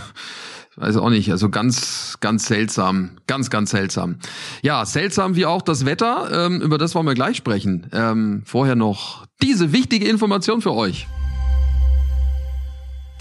[0.78, 4.20] weiß auch nicht, also ganz, ganz seltsam, ganz, ganz seltsam.
[4.62, 7.88] Ja, seltsam wie auch das Wetter, ähm, über das wollen wir gleich sprechen.
[7.92, 11.08] Ähm, vorher noch diese wichtige Information für euch.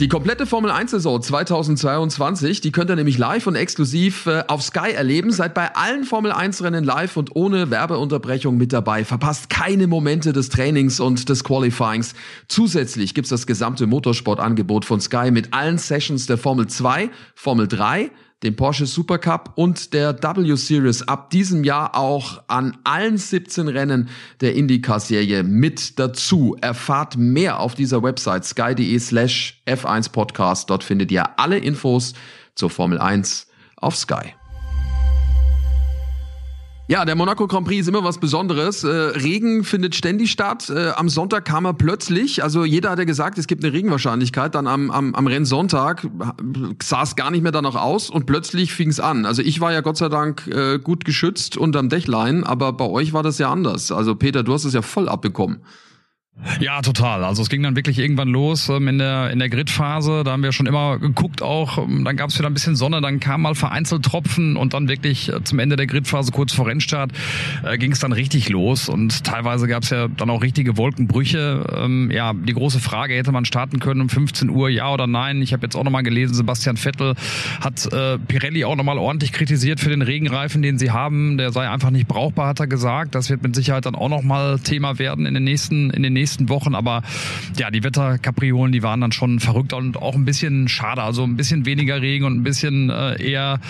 [0.01, 4.63] Die komplette Formel 1 Saison 2022, die könnt ihr nämlich live und exklusiv äh, auf
[4.63, 5.33] Sky erleben.
[5.33, 9.05] Seid bei allen Formel 1 Rennen live und ohne Werbeunterbrechung mit dabei.
[9.05, 12.15] Verpasst keine Momente des Trainings und des Qualifyings.
[12.47, 18.13] Zusätzlich gibt's das gesamte Motorsportangebot von Sky mit allen Sessions der Formel 2, Formel 3,
[18.43, 24.09] dem Porsche Supercup und der W Series ab diesem Jahr auch an allen 17 Rennen
[24.41, 26.57] der IndyCar-Serie mit dazu.
[26.61, 30.71] Erfahrt mehr auf dieser Website sky.de slash F1 Podcast.
[30.71, 32.15] Dort findet ihr alle Infos
[32.55, 34.38] zur Formel 1 auf Sky.
[36.91, 38.83] Ja, der Monaco Grand Prix ist immer was Besonderes.
[38.83, 40.71] Äh, Regen findet ständig statt.
[40.71, 42.43] Äh, am Sonntag kam er plötzlich.
[42.43, 44.55] Also jeder hat ja gesagt, es gibt eine Regenwahrscheinlichkeit.
[44.55, 46.09] Dann am, am, am Rennsonntag
[46.83, 49.27] sah es gar nicht mehr danach aus und plötzlich fing es an.
[49.27, 53.13] Also ich war ja Gott sei Dank äh, gut geschützt unterm Dächlein, aber bei euch
[53.13, 53.93] war das ja anders.
[53.93, 55.61] Also Peter, du hast es ja voll abbekommen.
[56.61, 57.25] Ja, total.
[57.25, 60.23] Also es ging dann wirklich irgendwann los ähm, in der in der Gridphase.
[60.25, 61.77] Da haben wir schon immer geguckt auch.
[61.77, 65.33] Dann gab es wieder ein bisschen Sonne, dann kam mal vereinzelt Tropfen und dann wirklich
[65.33, 67.11] äh, zum Ende der Gridphase kurz vor Rennstart
[67.65, 71.65] äh, ging es dann richtig los und teilweise gab es ja dann auch richtige Wolkenbrüche.
[71.77, 75.43] Ähm, ja, die große Frage hätte man starten können um 15 Uhr, ja oder nein?
[75.43, 77.15] Ich habe jetzt auch noch mal gelesen, Sebastian Vettel
[77.61, 81.37] hat äh, Pirelli auch noch mal ordentlich kritisiert für den Regenreifen, den sie haben.
[81.37, 83.17] Der sei einfach nicht brauchbar, hat er gesagt.
[83.17, 86.13] Das wird mit Sicherheit dann auch noch mal Thema werden in den nächsten in den
[86.13, 86.75] nächsten nächsten Wochen.
[86.75, 87.03] Aber
[87.57, 91.03] ja, die Wetterkapriolen, die waren dann schon verrückt und auch ein bisschen schade.
[91.03, 93.61] Also ein bisschen weniger Regen und ein bisschen äh, eher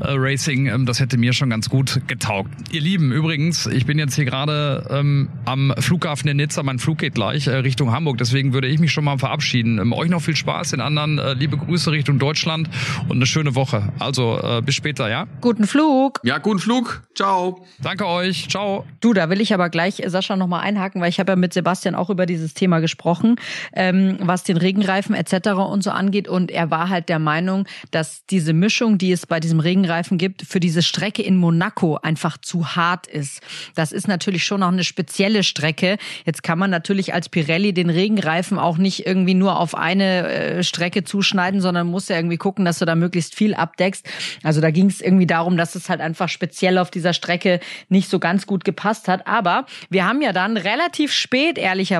[0.00, 0.66] äh, Racing.
[0.66, 2.50] Ähm, das hätte mir schon ganz gut getaugt.
[2.72, 6.62] Ihr Lieben, übrigens, ich bin jetzt hier gerade ähm, am Flughafen in Nizza.
[6.62, 8.18] Mein Flug geht gleich äh, Richtung Hamburg.
[8.18, 9.78] Deswegen würde ich mich schon mal verabschieden.
[9.78, 12.68] Ähm, euch noch viel Spaß, den anderen äh, liebe Grüße Richtung Deutschland
[13.08, 13.92] und eine schöne Woche.
[14.00, 15.26] Also äh, bis später, ja?
[15.40, 16.20] Guten Flug.
[16.24, 17.02] Ja, guten Flug.
[17.14, 17.64] Ciao.
[17.80, 18.48] Danke euch.
[18.48, 18.84] Ciao.
[19.00, 21.52] Du, da will ich aber gleich äh, Sascha nochmal einhaken, weil ich habe ja mit
[21.52, 23.36] Sebastian auch über dieses Thema gesprochen,
[23.72, 25.50] ähm, was den Regenreifen etc.
[25.50, 26.28] und so angeht.
[26.28, 30.42] Und er war halt der Meinung, dass diese Mischung, die es bei diesem Regenreifen gibt,
[30.42, 33.40] für diese Strecke in Monaco einfach zu hart ist.
[33.74, 35.98] Das ist natürlich schon noch eine spezielle Strecke.
[36.24, 40.62] Jetzt kann man natürlich als Pirelli den Regenreifen auch nicht irgendwie nur auf eine äh,
[40.62, 44.06] Strecke zuschneiden, sondern muss ja irgendwie gucken, dass du da möglichst viel abdeckst.
[44.42, 48.08] Also da ging es irgendwie darum, dass es halt einfach speziell auf dieser Strecke nicht
[48.08, 49.26] so ganz gut gepasst hat.
[49.26, 51.97] Aber wir haben ja dann relativ spät, ehrlicherweise,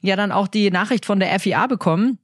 [0.00, 2.18] ja dann auch die Nachricht von der FIA bekommen,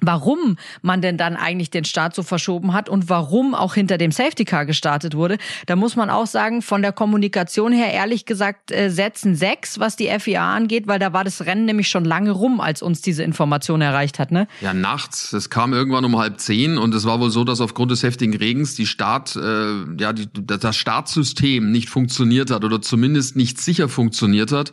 [0.00, 4.12] warum man denn dann eigentlich den Start so verschoben hat und warum auch hinter dem
[4.12, 5.38] Safety Car gestartet wurde.
[5.66, 9.96] Da muss man auch sagen, von der Kommunikation her ehrlich gesagt äh, setzen sechs, was
[9.96, 13.22] die FIA angeht, weil da war das Rennen nämlich schon lange rum, als uns diese
[13.22, 14.48] Information erreicht hat, ne?
[14.60, 15.32] Ja, nachts.
[15.32, 18.36] Es kam irgendwann um halb zehn und es war wohl so, dass aufgrund des heftigen
[18.36, 23.88] Regens die Start, äh, ja, die, das Startsystem nicht funktioniert hat oder zumindest nicht sicher
[23.88, 24.72] funktioniert hat.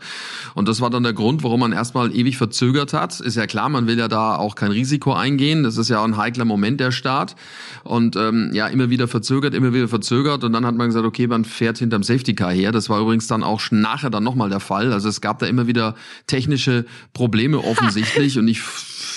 [0.53, 3.19] Und das war dann der Grund, warum man erstmal ewig verzögert hat.
[3.19, 5.63] Ist ja klar, man will ja da auch kein Risiko eingehen.
[5.63, 7.35] Das ist ja auch ein heikler Moment der Start.
[7.83, 10.43] Und ähm, ja, immer wieder verzögert, immer wieder verzögert.
[10.43, 12.71] Und dann hat man gesagt, okay, man fährt hinterm Safety Car her.
[12.71, 14.93] Das war übrigens dann auch nachher dann nochmal der Fall.
[14.93, 15.95] Also es gab da immer wieder
[16.27, 18.37] technische Probleme offensichtlich.
[18.39, 18.61] und ich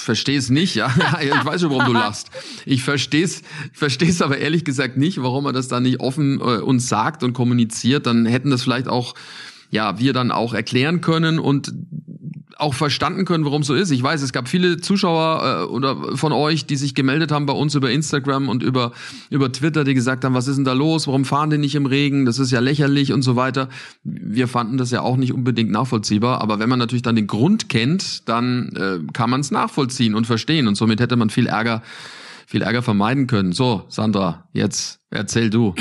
[0.06, 0.94] verstehe es nicht, ja.
[1.20, 2.30] ich weiß schon, warum du lachst.
[2.64, 6.40] Ich verstehe es, verstehe es aber ehrlich gesagt nicht, warum man das da nicht offen
[6.40, 8.06] äh, uns sagt und kommuniziert.
[8.06, 9.14] Dann hätten das vielleicht auch
[9.70, 11.72] ja, wir dann auch erklären können und
[12.58, 13.90] auch verstanden können, warum so ist.
[13.90, 17.52] Ich weiß, es gab viele Zuschauer äh, oder von euch, die sich gemeldet haben bei
[17.52, 18.92] uns über Instagram und über
[19.28, 21.06] über Twitter, die gesagt haben, was ist denn da los?
[21.06, 22.24] Warum fahren die nicht im Regen?
[22.24, 23.68] Das ist ja lächerlich und so weiter.
[24.04, 27.68] Wir fanden das ja auch nicht unbedingt nachvollziehbar, aber wenn man natürlich dann den Grund
[27.68, 31.82] kennt, dann äh, kann man es nachvollziehen und verstehen und somit hätte man viel Ärger
[32.48, 33.50] viel Ärger vermeiden können.
[33.50, 35.74] So, Sandra, jetzt Erzähl du.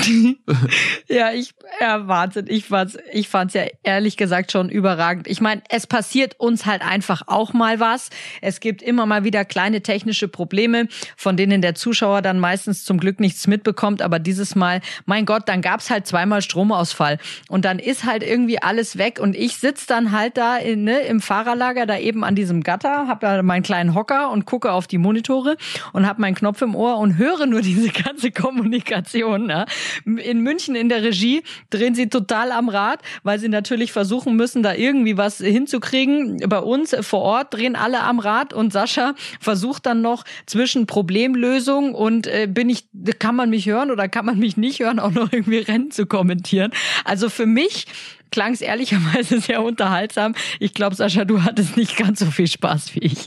[1.08, 2.26] ja, ich, ja.
[2.46, 5.28] Ich fand's, ich fand's ja ehrlich gesagt schon überragend.
[5.28, 8.08] Ich meine, es passiert uns halt einfach auch mal was.
[8.40, 12.98] Es gibt immer mal wieder kleine technische Probleme, von denen der Zuschauer dann meistens zum
[12.98, 14.00] Glück nichts mitbekommt.
[14.00, 17.18] Aber dieses Mal, mein Gott, dann gab's halt zweimal Stromausfall.
[17.48, 19.18] Und dann ist halt irgendwie alles weg.
[19.20, 23.06] Und ich sitz dann halt da in, ne, im Fahrerlager, da eben an diesem Gatter,
[23.06, 25.58] hab da meinen kleinen Hocker und gucke auf die Monitore
[25.92, 29.46] und hab meinen Knopf im Ohr und höre nur diese ganze Kommunikation Situation.
[29.46, 29.66] Ne?
[30.04, 34.62] In München in der Regie drehen sie total am Rad, weil sie natürlich versuchen müssen,
[34.62, 36.38] da irgendwie was hinzukriegen.
[36.48, 41.94] Bei uns vor Ort drehen alle am Rad und Sascha versucht dann noch zwischen Problemlösung
[41.94, 42.86] und äh, bin ich,
[43.18, 46.06] kann man mich hören oder kann man mich nicht hören, auch noch irgendwie Rennen zu
[46.06, 46.72] kommentieren.
[47.04, 47.86] Also für mich
[48.30, 50.34] klang es ehrlicherweise sehr unterhaltsam.
[50.60, 53.26] Ich glaube, Sascha, du hattest nicht ganz so viel Spaß wie ich.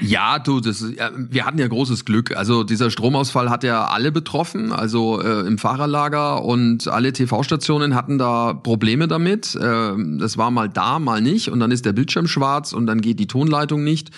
[0.00, 2.36] Ja, du, das, wir hatten ja großes Glück.
[2.36, 8.18] Also dieser Stromausfall hat ja alle betroffen, also äh, im Fahrerlager und alle TV-Stationen hatten
[8.18, 9.54] da Probleme damit.
[9.54, 13.00] Äh, das war mal da, mal nicht und dann ist der Bildschirm schwarz und dann
[13.00, 14.10] geht die Tonleitung nicht.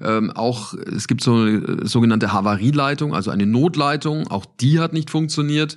[0.00, 5.10] Ähm, auch es gibt so eine sogenannte Havarieleitung, also eine Notleitung, auch die hat nicht
[5.10, 5.76] funktioniert.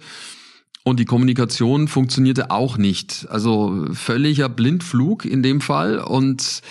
[0.87, 3.27] Und die Kommunikation funktionierte auch nicht.
[3.29, 5.99] Also völliger Blindflug in dem Fall.
[5.99, 6.61] Und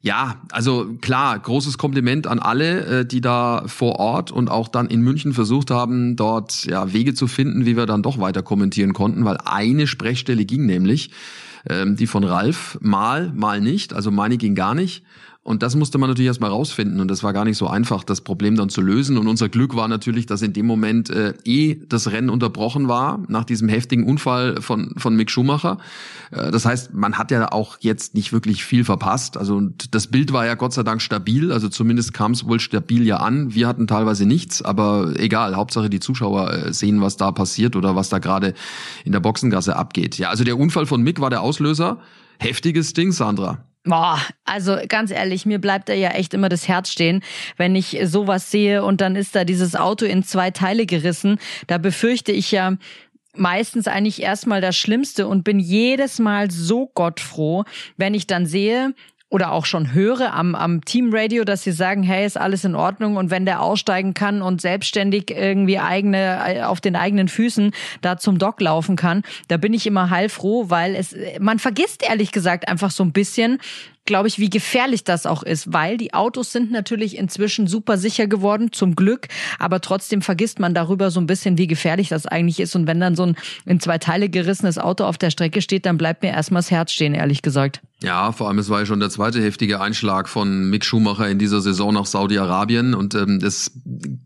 [0.00, 4.86] ja, also klar, großes Kompliment an alle, äh, die da vor Ort und auch dann
[4.86, 8.94] in München versucht haben, dort ja Wege zu finden, wie wir dann doch weiter kommentieren
[8.94, 11.10] konnten, weil eine Sprechstelle ging nämlich,
[11.68, 15.04] ähm, die von Ralf, mal, mal nicht, also meine ging gar nicht.
[15.50, 18.20] Und das musste man natürlich erstmal rausfinden und das war gar nicht so einfach, das
[18.20, 19.18] Problem dann zu lösen.
[19.18, 23.24] Und unser Glück war natürlich, dass in dem Moment äh, eh das Rennen unterbrochen war
[23.26, 25.78] nach diesem heftigen Unfall von von Mick Schumacher.
[26.30, 29.36] Äh, das heißt, man hat ja auch jetzt nicht wirklich viel verpasst.
[29.36, 31.50] Also und das Bild war ja Gott sei Dank stabil.
[31.50, 33.52] Also zumindest kam es wohl stabil ja an.
[33.52, 35.56] Wir hatten teilweise nichts, aber egal.
[35.56, 38.54] Hauptsache die Zuschauer äh, sehen, was da passiert oder was da gerade
[39.04, 40.16] in der Boxengasse abgeht.
[40.16, 41.98] Ja, also der Unfall von Mick war der Auslöser.
[42.38, 43.64] Heftiges Ding, Sandra.
[43.84, 47.22] Boah, also ganz ehrlich, mir bleibt da ja echt immer das Herz stehen,
[47.56, 51.38] wenn ich sowas sehe und dann ist da dieses Auto in zwei Teile gerissen.
[51.66, 52.76] Da befürchte ich ja,
[53.34, 57.64] meistens eigentlich erstmal das Schlimmste und bin jedes Mal so gottfroh,
[57.96, 58.94] wenn ich dann sehe,
[59.30, 63.16] oder auch schon höre am, am Teamradio, dass sie sagen, hey, ist alles in Ordnung.
[63.16, 68.18] Und wenn der aussteigen kann und selbstständig irgendwie eigene äh, auf den eigenen Füßen da
[68.18, 72.68] zum Dock laufen kann, da bin ich immer heilfroh, weil es man vergisst ehrlich gesagt
[72.68, 73.60] einfach so ein bisschen,
[74.04, 78.26] glaube ich, wie gefährlich das auch ist, weil die Autos sind natürlich inzwischen super sicher
[78.26, 82.60] geworden, zum Glück, aber trotzdem vergisst man darüber so ein bisschen, wie gefährlich das eigentlich
[82.60, 83.36] ist und wenn dann so ein
[83.66, 86.92] in zwei Teile gerissenes Auto auf der Strecke steht, dann bleibt mir erstmal das Herz
[86.92, 87.80] stehen, ehrlich gesagt.
[88.02, 91.38] Ja, vor allem es war ja schon der zweite heftige Einschlag von Mick Schumacher in
[91.38, 92.94] dieser Saison nach Saudi-Arabien.
[92.94, 93.72] Und ähm, das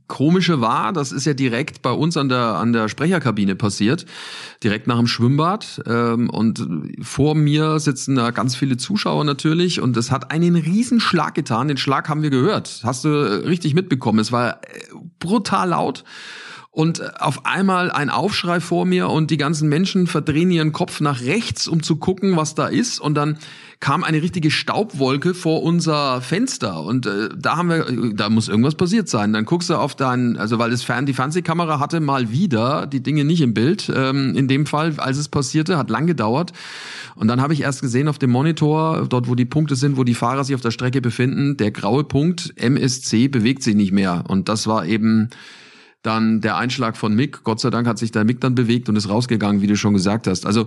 [0.06, 4.06] Komische war, das ist ja direkt bei uns an der an der Sprecherkabine passiert,
[4.62, 5.82] direkt nach dem Schwimmbad.
[5.88, 6.64] Ähm, und
[7.02, 9.63] vor mir sitzen da ganz viele Zuschauer natürlich.
[9.80, 11.68] Und es hat einen riesen Schlag getan.
[11.68, 12.82] Den Schlag haben wir gehört.
[12.84, 14.18] Hast du äh, richtig mitbekommen?
[14.18, 14.80] Es war äh,
[15.18, 16.04] brutal laut
[16.70, 21.00] und äh, auf einmal ein Aufschrei vor mir und die ganzen Menschen verdrehen ihren Kopf
[21.00, 23.00] nach rechts, um zu gucken, was da ist.
[23.00, 23.38] Und dann
[23.80, 28.48] kam eine richtige Staubwolke vor unser Fenster und äh, da haben wir, äh, da muss
[28.48, 29.32] irgendwas passiert sein.
[29.32, 33.02] Dann guckst du auf dein, also weil das Fern, die Fernsehkamera hatte mal wieder die
[33.02, 33.92] Dinge nicht im Bild.
[33.94, 36.52] Ähm, in dem Fall, als es passierte, hat lang gedauert.
[37.16, 40.04] Und dann habe ich erst gesehen auf dem Monitor, dort wo die Punkte sind, wo
[40.04, 44.24] die Fahrer sich auf der Strecke befinden, der graue Punkt MSC bewegt sich nicht mehr.
[44.28, 45.30] Und das war eben
[46.02, 47.42] dann der Einschlag von Mick.
[47.44, 49.94] Gott sei Dank hat sich der Mick dann bewegt und ist rausgegangen, wie du schon
[49.94, 50.46] gesagt hast.
[50.46, 50.66] Also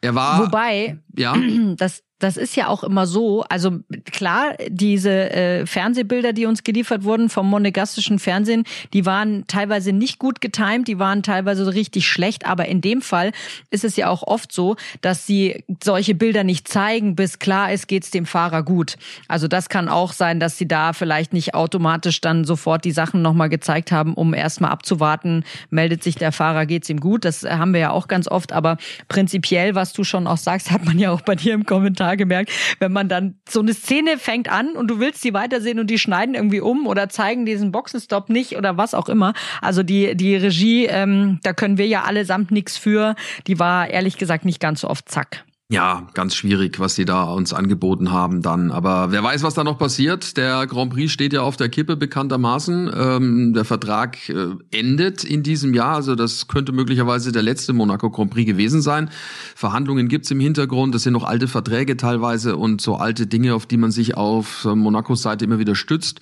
[0.00, 0.46] er war.
[0.46, 1.36] Wobei, ja.
[1.76, 7.04] das, das ist ja auch immer so, also klar, diese äh, Fernsehbilder, die uns geliefert
[7.04, 12.46] wurden vom monegastischen Fernsehen, die waren teilweise nicht gut getimt, die waren teilweise richtig schlecht,
[12.46, 13.32] aber in dem Fall
[13.70, 17.86] ist es ja auch oft so, dass sie solche Bilder nicht zeigen, bis klar ist,
[17.86, 18.96] geht's dem Fahrer gut.
[19.28, 23.20] Also das kann auch sein, dass sie da vielleicht nicht automatisch dann sofort die Sachen
[23.20, 27.26] nochmal gezeigt haben, um erstmal abzuwarten, meldet sich der Fahrer, geht's ihm gut.
[27.26, 30.84] Das haben wir ja auch ganz oft, aber prinzipiell, was du schon auch sagst, hat
[30.86, 34.18] man ja auch bei dir im Kommentar Kommentar gemerkt, wenn man dann so eine Szene
[34.18, 37.72] fängt an und du willst die weitersehen und die schneiden irgendwie um oder zeigen diesen
[37.72, 39.32] Boxenstopp nicht oder was auch immer.
[39.60, 43.14] Also die, die Regie, ähm, da können wir ja allesamt nichts für.
[43.46, 45.44] Die war ehrlich gesagt nicht ganz so oft zack.
[45.68, 48.70] Ja, ganz schwierig, was sie da uns angeboten haben dann.
[48.70, 50.36] Aber wer weiß, was da noch passiert.
[50.36, 52.88] Der Grand Prix steht ja auf der Kippe bekanntermaßen.
[52.96, 55.96] Ähm, der Vertrag äh, endet in diesem Jahr.
[55.96, 59.10] Also das könnte möglicherweise der letzte Monaco Grand Prix gewesen sein.
[59.56, 60.94] Verhandlungen gibt's im Hintergrund.
[60.94, 64.66] Das sind noch alte Verträge teilweise und so alte Dinge, auf die man sich auf
[64.66, 66.20] äh, Monacos Seite immer wieder stützt,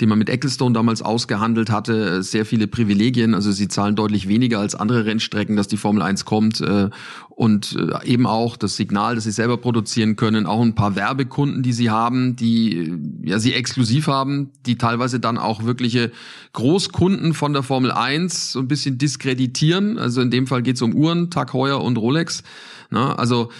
[0.00, 2.22] die man mit Ecclestone damals ausgehandelt hatte.
[2.22, 3.34] Sehr viele Privilegien.
[3.34, 6.62] Also sie zahlen deutlich weniger als andere Rennstrecken, dass die Formel 1 kommt.
[6.62, 6.88] Äh,
[7.36, 11.62] und äh, eben auch das Signal, das sie selber produzieren können, auch ein paar Werbekunden,
[11.62, 16.12] die sie haben, die äh, ja sie exklusiv haben, die teilweise dann auch wirkliche
[16.54, 19.98] Großkunden von der Formel 1 so ein bisschen diskreditieren.
[19.98, 22.42] Also in dem Fall geht es um Uhren, Tag Heuer und Rolex.
[22.88, 23.50] Na, also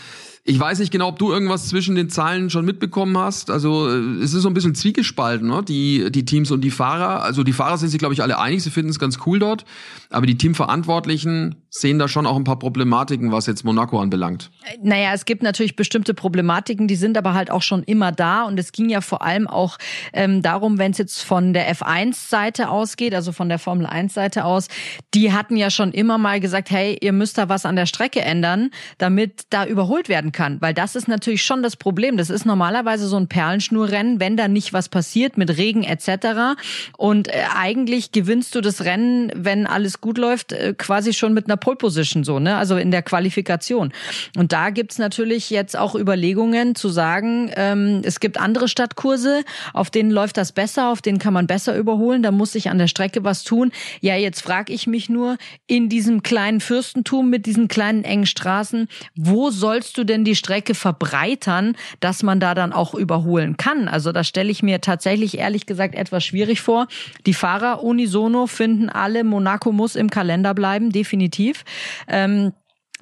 [0.48, 3.50] ich weiß nicht genau, ob du irgendwas zwischen den Zeilen schon mitbekommen hast.
[3.50, 5.62] Also äh, es ist so ein bisschen zwiegespalten, ne?
[5.62, 7.22] die, die Teams und die Fahrer.
[7.22, 9.64] Also die Fahrer sind sich, glaube ich, alle einig, sie finden es ganz cool dort.
[10.08, 14.50] Aber die Teamverantwortlichen sehen da schon auch ein paar Problematiken, was jetzt Monaco anbelangt.
[14.82, 18.44] Naja, es gibt natürlich bestimmte Problematiken, die sind aber halt auch schon immer da.
[18.44, 19.76] Und es ging ja vor allem auch
[20.12, 24.68] ähm, darum, wenn es jetzt von der F1-Seite ausgeht, also von der Formel 1-Seite aus,
[25.12, 28.22] die hatten ja schon immer mal gesagt, hey, ihr müsst da was an der Strecke
[28.22, 30.60] ändern, damit da überholt werden kann.
[30.60, 32.16] Weil das ist natürlich schon das Problem.
[32.16, 36.58] Das ist normalerweise so ein Perlenschnurrennen, wenn da nicht was passiert mit Regen etc.
[36.96, 41.46] Und äh, eigentlich gewinnst du das Rennen, wenn alles gut läuft, äh, quasi schon mit
[41.46, 42.57] einer Pole Position so, ne?
[42.57, 43.92] Also in der Qualifikation.
[44.37, 49.90] Und da gibt's natürlich jetzt auch Überlegungen zu sagen, ähm, es gibt andere Stadtkurse, auf
[49.90, 52.87] denen läuft das besser, auf denen kann man besser überholen, da muss sich an der
[52.87, 53.72] Strecke was tun.
[54.00, 58.87] Ja, jetzt frage ich mich nur, in diesem kleinen Fürstentum mit diesen kleinen engen Straßen,
[59.16, 63.88] wo sollst du denn die Strecke verbreitern, dass man da dann auch überholen kann.
[63.88, 66.87] Also das stelle ich mir tatsächlich ehrlich gesagt etwas schwierig vor.
[67.26, 71.56] Die Fahrer unisono finden alle, Monaco muss im Kalender bleiben, definitiv.
[72.09, 72.53] Ähm,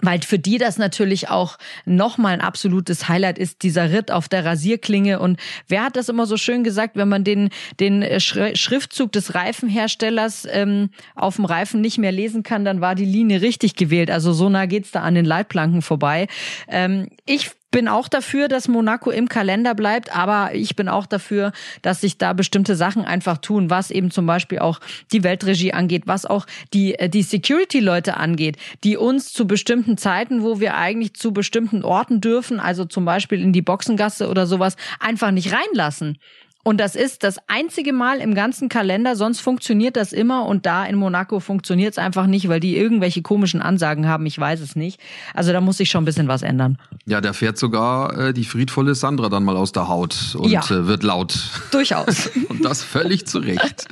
[0.03, 4.45] weil für die das natürlich auch nochmal ein absolutes Highlight ist, dieser Ritt auf der
[4.45, 5.21] Rasierklinge.
[5.21, 5.39] Und
[5.69, 10.91] wer hat das immer so schön gesagt, wenn man den, den Schriftzug des Reifenherstellers ähm,
[11.15, 14.11] auf dem Reifen nicht mehr lesen kann, dann war die Linie richtig gewählt.
[14.11, 16.27] Also so nah geht's da an den Leitplanken vorbei.
[16.69, 21.51] Ähm, ich bin auch dafür, dass Monaco im Kalender bleibt, aber ich bin auch dafür,
[21.83, 24.79] dass sich da bestimmte Sachen einfach tun, was eben zum Beispiel auch
[25.13, 30.45] die Weltregie angeht, was auch die, äh, die Security-Leute angeht, die uns zu bestimmten Zeiten,
[30.45, 34.77] wo wir eigentlich zu bestimmten Orten dürfen, also zum Beispiel in die Boxengasse oder sowas,
[35.01, 36.19] einfach nicht reinlassen.
[36.65, 40.87] Und das ist das einzige Mal im ganzen Kalender, sonst funktioniert das immer und da
[40.87, 44.75] in Monaco funktioniert es einfach nicht, weil die irgendwelche komischen Ansagen haben, ich weiß es
[44.75, 44.99] nicht.
[45.35, 46.79] Also da muss sich schon ein bisschen was ändern.
[47.05, 50.63] Ja, da fährt sogar äh, die friedvolle Sandra dann mal aus der Haut und ja,
[50.65, 51.39] äh, wird laut.
[51.71, 52.31] Durchaus.
[52.49, 53.87] und das völlig zu Recht.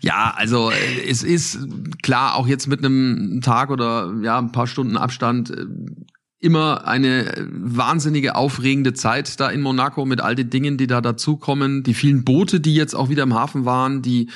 [0.00, 1.60] Ja, also äh, es ist
[2.02, 5.66] klar, auch jetzt mit einem Tag oder ja, ein paar Stunden Abstand äh,
[6.42, 11.84] immer eine wahnsinnige aufregende Zeit da in Monaco mit all den Dingen, die da dazukommen,
[11.84, 14.28] die vielen Boote, die jetzt auch wieder im Hafen waren, die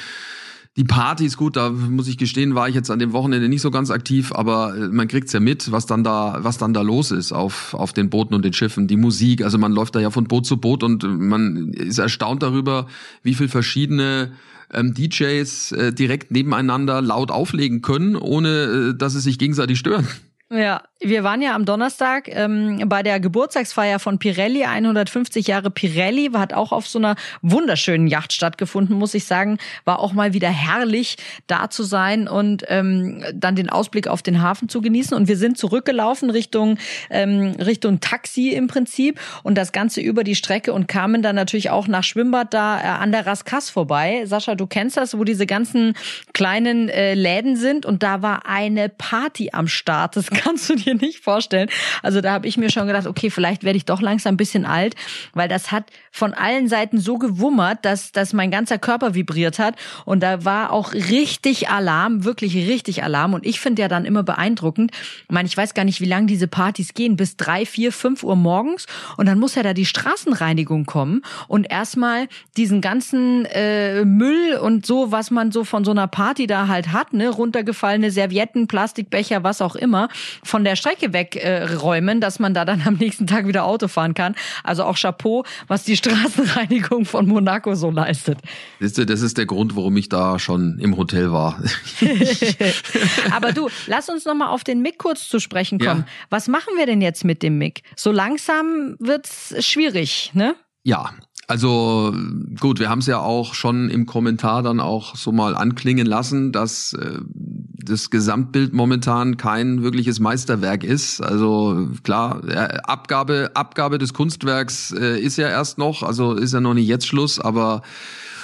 [0.76, 3.70] die Partys, gut, da muss ich gestehen, war ich jetzt an dem Wochenende nicht so
[3.70, 7.10] ganz aktiv, aber äh, man kriegt's ja mit, was dann da, was dann da los
[7.10, 8.86] ist auf, auf den Booten und den Schiffen.
[8.86, 12.42] Die Musik, also man läuft da ja von Boot zu Boot und man ist erstaunt
[12.42, 12.88] darüber,
[13.22, 14.32] wie viel verschiedene
[14.72, 20.06] ähm, DJs äh, direkt nebeneinander laut auflegen können, ohne äh, dass sie sich gegenseitig stören.
[20.50, 26.30] Ja, wir waren ja am Donnerstag ähm, bei der Geburtstagsfeier von Pirelli, 150 Jahre Pirelli,
[26.32, 29.58] hat auch auf so einer wunderschönen Yacht stattgefunden, muss ich sagen.
[29.84, 31.16] War auch mal wieder herrlich,
[31.48, 35.14] da zu sein und ähm, dann den Ausblick auf den Hafen zu genießen.
[35.14, 36.78] Und wir sind zurückgelaufen Richtung,
[37.10, 41.68] ähm, Richtung Taxi im Prinzip und das Ganze über die Strecke und kamen dann natürlich
[41.68, 44.24] auch nach Schwimmbad da äh, an der Raskas vorbei.
[44.24, 45.94] Sascha, du kennst das, wo diese ganzen
[46.32, 50.16] kleinen äh, Läden sind und da war eine Party am Start.
[50.16, 51.68] Das kannst du dir nicht vorstellen.
[52.02, 54.64] Also da habe ich mir schon gedacht, okay, vielleicht werde ich doch langsam ein bisschen
[54.64, 54.94] alt,
[55.34, 59.76] weil das hat von allen Seiten so gewummert, dass, dass mein ganzer Körper vibriert hat.
[60.04, 63.34] Und da war auch richtig Alarm, wirklich richtig Alarm.
[63.34, 66.26] Und ich finde ja dann immer beeindruckend, ich meine, ich weiß gar nicht, wie lange
[66.26, 68.86] diese Partys gehen, bis drei, vier, fünf Uhr morgens.
[69.16, 74.86] Und dann muss ja da die Straßenreinigung kommen und erstmal diesen ganzen äh, Müll und
[74.86, 79.42] so, was man so von so einer Party da halt hat, ne, runtergefallene Servietten, Plastikbecher,
[79.42, 80.08] was auch immer,
[80.42, 84.14] von der Strecke wegräumen, äh, dass man da dann am nächsten Tag wieder Auto fahren
[84.14, 84.34] kann.
[84.62, 88.38] Also auch Chapeau, was die Straßenreinigung von Monaco so leistet.
[88.80, 91.62] Das ist der Grund, warum ich da schon im Hotel war.
[93.30, 96.04] Aber du, lass uns noch mal auf den Mick kurz zu sprechen kommen.
[96.06, 96.12] Ja.
[96.30, 97.82] Was machen wir denn jetzt mit dem Mick?
[97.96, 100.54] So langsam wird's schwierig, ne?
[100.82, 101.10] Ja,
[101.46, 102.12] also
[102.58, 106.50] gut, wir haben es ja auch schon im Kommentar dann auch so mal anklingen lassen,
[106.50, 111.20] dass äh, das Gesamtbild momentan kein wirkliches Meisterwerk ist.
[111.20, 112.42] Also klar,
[112.84, 117.06] Abgabe, Abgabe des Kunstwerks äh, ist ja erst noch, also ist ja noch nicht jetzt
[117.06, 117.82] Schluss, aber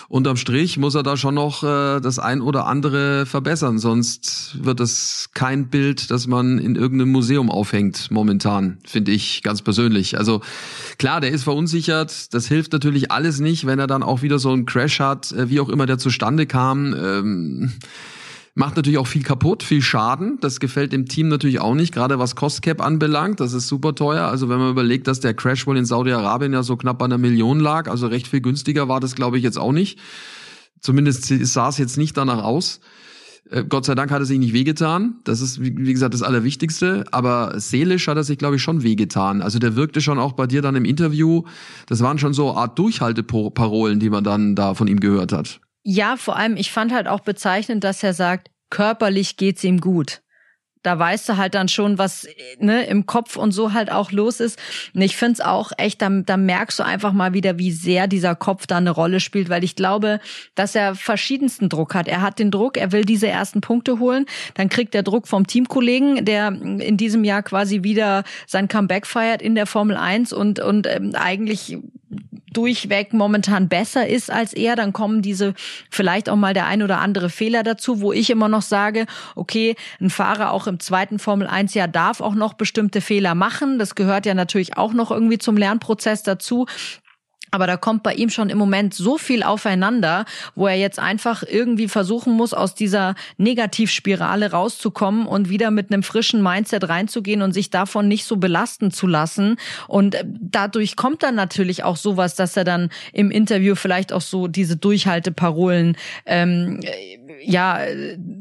[0.09, 4.81] unterm Strich muss er da schon noch äh, das ein oder andere verbessern, sonst wird
[4.81, 10.19] es kein Bild, das man in irgendeinem Museum aufhängt momentan, finde ich ganz persönlich.
[10.19, 10.41] Also
[10.99, 14.51] klar, der ist verunsichert, das hilft natürlich alles nicht, wenn er dann auch wieder so
[14.53, 16.95] einen Crash hat, äh, wie auch immer der zustande kam.
[16.95, 17.73] Ähm,
[18.55, 20.39] Macht natürlich auch viel kaputt, viel Schaden.
[20.41, 23.41] Das gefällt dem Team natürlich auch nicht, gerade was Costcap anbelangt.
[23.41, 24.27] Das ist super teuer.
[24.27, 27.17] Also wenn man überlegt, dass der Crash wohl in Saudi-Arabien ja so knapp bei einer
[27.17, 29.99] Million lag, also recht viel günstiger war das, glaube ich, jetzt auch nicht.
[30.81, 32.81] Zumindest sah es jetzt nicht danach aus.
[33.51, 35.21] Äh, Gott sei Dank hat er sich nicht wehgetan.
[35.25, 37.05] Das ist, wie gesagt, das Allerwichtigste.
[37.11, 39.41] Aber seelisch hat er sich, glaube ich, schon wehgetan.
[39.41, 41.45] Also der wirkte schon auch bei dir dann im Interview.
[41.87, 45.61] Das waren schon so Art Durchhalteparolen, die man dann da von ihm gehört hat.
[45.83, 50.23] Ja, vor allem, ich fand halt auch bezeichnend, dass er sagt, körperlich geht's ihm gut.
[50.83, 52.27] Da weißt du halt dann schon, was
[52.59, 54.59] ne, im Kopf und so halt auch los ist.
[54.95, 58.35] Und ich find's auch echt, da, da merkst du einfach mal wieder, wie sehr dieser
[58.35, 60.19] Kopf da eine Rolle spielt, weil ich glaube,
[60.57, 62.09] dass er verschiedensten Druck hat.
[62.09, 65.47] Er hat den Druck, er will diese ersten Punkte holen, dann kriegt er Druck vom
[65.47, 70.59] Teamkollegen, der in diesem Jahr quasi wieder sein Comeback feiert in der Formel 1 und,
[70.59, 71.79] und ähm, eigentlich
[72.53, 75.55] durchweg momentan besser ist als er, dann kommen diese
[75.91, 79.77] vielleicht auch mal der ein oder andere Fehler dazu, wo ich immer noch sage, okay,
[80.01, 83.79] ein Fahrer auch im zweiten Formel 1 Jahr darf auch noch bestimmte Fehler machen.
[83.79, 86.67] Das gehört ja natürlich auch noch irgendwie zum Lernprozess dazu.
[87.55, 90.25] Aber da kommt bei ihm schon im Moment so viel aufeinander,
[90.55, 96.03] wo er jetzt einfach irgendwie versuchen muss, aus dieser Negativspirale rauszukommen und wieder mit einem
[96.03, 99.57] frischen Mindset reinzugehen und sich davon nicht so belasten zu lassen.
[99.87, 104.23] Und äh, dadurch kommt dann natürlich auch sowas, dass er dann im Interview vielleicht auch
[104.23, 106.81] so diese Durchhalteparolen ähm,
[107.45, 107.81] ja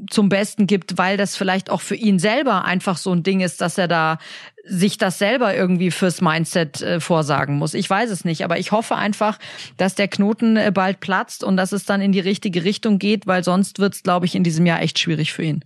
[0.10, 3.60] zum Besten gibt, weil das vielleicht auch für ihn selber einfach so ein Ding ist,
[3.60, 4.20] dass er da
[4.64, 7.74] sich das selber irgendwie fürs Mindset äh, vorsagen muss.
[7.74, 9.40] Ich weiß es nicht, aber ich hoffe einfach,
[9.78, 13.28] dass der Knoten äh, bald platzt und dass es dann in die richtige Richtung geht,
[13.28, 15.64] weil sonst wird es, glaube ich, in diesem Jahr echt schwierig für ihn.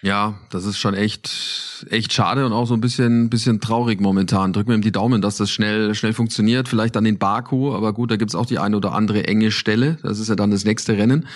[0.00, 4.52] Ja, das ist schon echt, echt schade und auch so ein bisschen, bisschen traurig momentan.
[4.52, 6.68] Drücken wir ihm die Daumen, dass das schnell, schnell funktioniert.
[6.68, 9.98] Vielleicht dann in Baku, aber gut, da gibt's auch die eine oder andere enge Stelle.
[10.02, 11.26] Das ist ja dann das nächste Rennen,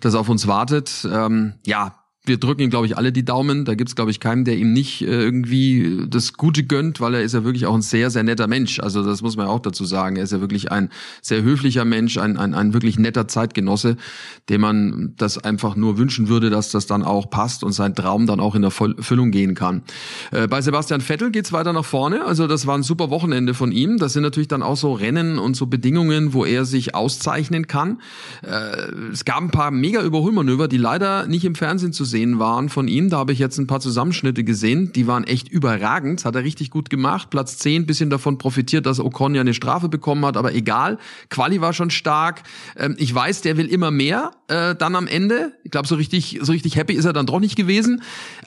[0.00, 1.06] das auf uns wartet.
[1.12, 3.64] Ähm, ja, wir drücken ihm, glaube ich, alle die Daumen.
[3.64, 7.22] Da gibt's, glaube ich, keinen, der ihm nicht äh, irgendwie das Gute gönnt, weil er
[7.22, 8.78] ist ja wirklich auch ein sehr, sehr netter Mensch.
[8.78, 10.14] Also das muss man ja auch dazu sagen.
[10.14, 13.96] Er ist ja wirklich ein sehr höflicher Mensch, ein, ein, ein wirklich netter Zeitgenosse,
[14.48, 18.28] dem man das einfach nur wünschen würde, dass das dann auch passt und sein Traum
[18.28, 19.82] dann auch in Erfüllung gehen kann.
[20.30, 22.24] Äh, bei Sebastian Vettel geht's weiter nach vorne.
[22.24, 23.98] Also das war ein super Wochenende von ihm.
[23.98, 28.00] Das sind natürlich dann auch so Rennen und so Bedingungen, wo er sich auszeichnen kann.
[28.42, 32.68] Äh, es gab ein paar mega Überholmanöver, die leider nicht im Fernsehen zu sehen waren
[32.68, 33.10] von ihm.
[33.10, 34.92] Da habe ich jetzt ein paar Zusammenschnitte gesehen.
[34.92, 36.24] Die waren echt überragend.
[36.24, 37.30] Hat er richtig gut gemacht.
[37.30, 40.36] Platz 10, bisschen davon profitiert, dass Ocon ja eine Strafe bekommen hat.
[40.36, 40.98] Aber egal.
[41.28, 42.44] Quali war schon stark.
[42.76, 44.30] Ähm, ich weiß, der will immer mehr.
[44.46, 45.52] Äh, dann am Ende.
[45.64, 48.02] Ich glaube, so richtig, so richtig happy ist er dann doch nicht gewesen.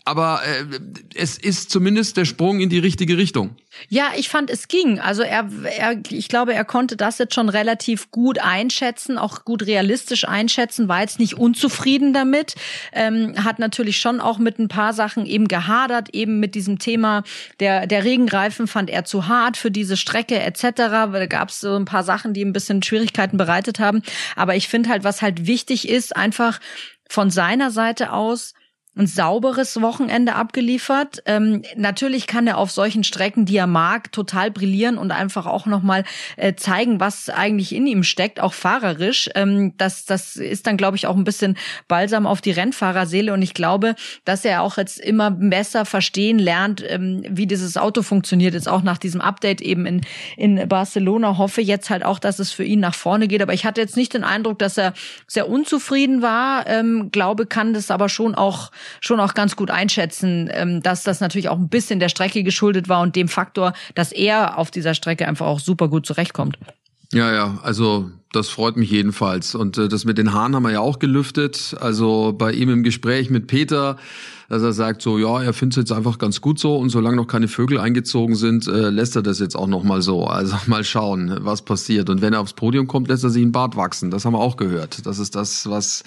[0.06, 0.80] Aber äh,
[1.16, 3.58] es ist zumindest der Sprung in die richtige Richtung.
[3.90, 5.00] Ja, ich fand, es ging.
[5.00, 9.66] Also er, er, ich glaube, er konnte das jetzt schon relativ gut einschätzen, auch gut
[9.66, 12.56] realistisch einschätzen, war jetzt nicht unzufrieden damit,
[12.94, 17.24] ähm, hat natürlich schon auch mit ein paar Sachen eben gehadert, eben mit diesem Thema
[17.60, 20.72] der, der Regenreifen fand er zu hart für diese Strecke etc.
[20.76, 24.02] Da gab es so ein paar Sachen, die ein bisschen Schwierigkeiten bereitet haben.
[24.36, 26.60] Aber ich finde halt, was halt wichtig ist, einfach
[27.10, 28.54] von seiner Seite aus,
[28.98, 31.22] ein sauberes Wochenende abgeliefert.
[31.26, 35.66] Ähm, natürlich kann er auf solchen Strecken, die er mag, total brillieren und einfach auch
[35.66, 36.06] nochmal
[36.38, 39.30] äh, zeigen, was eigentlich in ihm steckt, auch fahrerisch.
[39.36, 43.42] Ähm, das, das ist dann, glaube ich, auch ein bisschen balsam auf die Rennfahrerseele und
[43.42, 48.54] ich glaube, dass er auch jetzt immer besser verstehen lernt, ähm, wie dieses Auto funktioniert.
[48.54, 50.02] Jetzt auch nach diesem Update eben in,
[50.38, 53.42] in Barcelona hoffe jetzt halt auch, dass es für ihn nach vorne geht.
[53.42, 54.94] Aber ich hatte jetzt nicht den Eindruck, dass er
[55.28, 56.66] sehr unzufrieden war.
[56.68, 58.72] Ähm, glaube, kann das aber schon auch
[59.02, 62.90] schon auch ganz gut einschätzen, ähm, dass das natürlich auch ein bisschen der Strecke geschuldet
[62.90, 66.58] war und dem Faktor, dass er auf dieser Strecke einfach auch super gut zurechtkommt.
[67.14, 69.56] Ja, ja, also das freut mich jedenfalls.
[69.56, 71.76] Und äh, das mit den Haaren haben wir ja auch gelüftet.
[71.80, 73.98] Also bei ihm im Gespräch mit Peter,
[74.50, 77.16] dass er sagt so, ja, er findet es jetzt einfach ganz gut so und solange
[77.16, 80.26] noch keine Vögel eingezogen sind, äh, lässt er das jetzt auch noch mal so.
[80.26, 82.10] Also mal schauen, was passiert.
[82.10, 84.12] Und wenn er aufs Podium kommt, lässt er sich einen Bart wachsen.
[84.12, 85.06] Das haben wir auch gehört.
[85.06, 86.04] Das ist das, was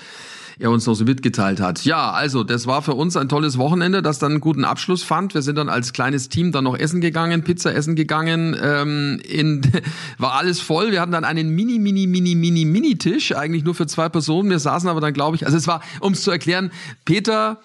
[0.58, 1.84] er uns noch so mitgeteilt hat.
[1.84, 5.34] Ja, also das war für uns ein tolles Wochenende, das dann einen guten Abschluss fand.
[5.34, 8.56] Wir sind dann als kleines Team dann noch essen gegangen, Pizza essen gegangen.
[8.60, 9.62] Ähm, in,
[10.18, 10.90] war alles voll.
[10.90, 14.50] Wir hatten dann einen mini, mini, mini, mini, mini Tisch, eigentlich nur für zwei Personen.
[14.50, 16.72] Wir saßen aber dann, glaube ich, also es war, um es zu erklären,
[17.04, 17.60] Peter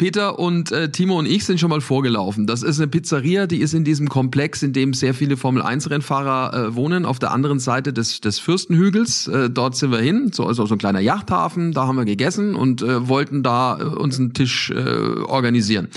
[0.00, 2.46] Peter und äh, Timo und ich sind schon mal vorgelaufen.
[2.46, 6.74] Das ist eine Pizzeria, die ist in diesem Komplex, in dem sehr viele Formel-1-Rennfahrer äh,
[6.74, 9.28] wohnen, auf der anderen Seite des, des Fürstenhügels.
[9.28, 12.54] Äh, dort sind wir hin, so also so ein kleiner Yachthafen, da haben wir gegessen
[12.54, 15.88] und äh, wollten da äh, uns einen Tisch äh, organisieren.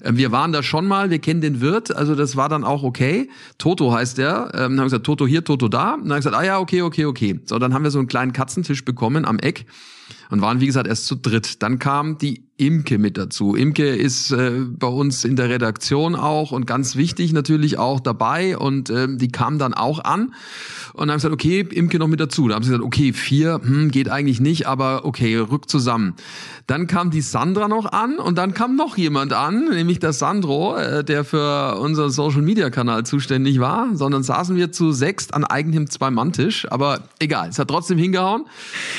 [0.00, 2.82] Äh, wir waren da schon mal, wir kennen den Wirt, also das war dann auch
[2.82, 3.30] okay.
[3.58, 4.50] Toto heißt der.
[4.54, 5.94] Ähm, dann haben wir gesagt, Toto hier, Toto da.
[5.94, 7.38] Und dann haben wir gesagt, ah ja, okay, okay, okay.
[7.44, 9.66] So, dann haben wir so einen kleinen Katzentisch bekommen am Eck
[10.30, 11.62] und waren, wie gesagt, erst zu dritt.
[11.62, 13.54] Dann kam die Imke mit dazu.
[13.54, 18.56] Imke ist äh, bei uns in der Redaktion auch und ganz wichtig natürlich auch dabei
[18.56, 20.32] und äh, die kam dann auch an
[20.94, 22.48] und haben gesagt, okay, Imke noch mit dazu.
[22.48, 26.14] Da haben sie gesagt, okay, vier, hm, geht eigentlich nicht, aber okay, rück zusammen.
[26.66, 30.76] Dann kam die Sandra noch an und dann kam noch jemand an, nämlich der Sandro,
[30.76, 35.44] äh, der für unseren Social Media Kanal zuständig war, sondern saßen wir zu sechst an
[35.44, 38.46] eigenem Zwei-Mann-Tisch, aber egal, es hat trotzdem hingehauen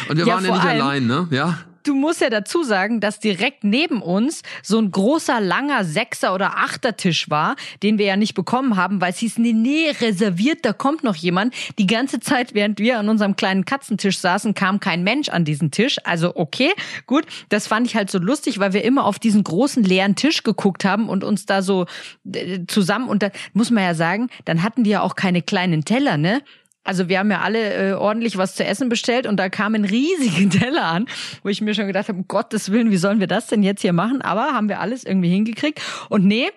[0.10, 1.28] und wir ja, waren ja nicht allein, ne?
[1.32, 6.34] Ja du musst ja dazu sagen, dass direkt neben uns so ein großer, langer Sechser-
[6.34, 10.66] oder Achter-Tisch war, den wir ja nicht bekommen haben, weil es hieß, nee, nee, reserviert,
[10.66, 11.54] da kommt noch jemand.
[11.78, 15.72] Die ganze Zeit, während wir an unserem kleinen Katzentisch saßen, kam kein Mensch an diesen
[15.72, 15.98] Tisch.
[16.04, 16.72] Also okay,
[17.06, 20.44] gut, das fand ich halt so lustig, weil wir immer auf diesen großen leeren Tisch
[20.44, 21.86] geguckt haben und uns da so
[22.32, 25.86] äh, zusammen und da muss man ja sagen, dann hatten die ja auch keine kleinen
[25.86, 26.42] Teller, ne?
[26.88, 29.84] Also wir haben ja alle äh, ordentlich was zu essen bestellt und da kam ein
[29.84, 31.06] riesiger Teller an,
[31.44, 33.82] wo ich mir schon gedacht habe, um Gottes Willen, wie sollen wir das denn jetzt
[33.82, 34.22] hier machen?
[34.22, 35.82] Aber haben wir alles irgendwie hingekriegt.
[36.08, 36.50] Und nee,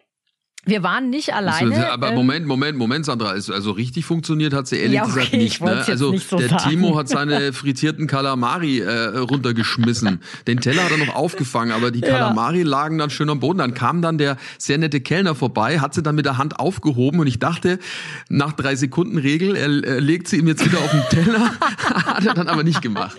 [0.66, 1.90] wir waren nicht alleine.
[1.90, 3.30] Aber ähm, Moment, Moment, Moment, Sandra.
[3.30, 5.60] Also richtig funktioniert hat sie ehrlich ja, okay, gesagt nicht.
[5.62, 5.84] Ne?
[5.86, 6.68] Also nicht so der sagen.
[6.68, 10.20] Timo hat seine frittierten Kalamari äh, runtergeschmissen.
[10.46, 12.66] Den Teller hat er noch aufgefangen, aber die Kalamari ja.
[12.66, 13.58] lagen dann schön am Boden.
[13.58, 17.20] Dann kam dann der sehr nette Kellner vorbei, hat sie dann mit der Hand aufgehoben
[17.20, 17.78] und ich dachte,
[18.28, 21.52] nach drei Sekunden Regel, er, er legt sie ihm jetzt wieder auf den Teller.
[21.60, 23.16] hat er dann aber nicht gemacht.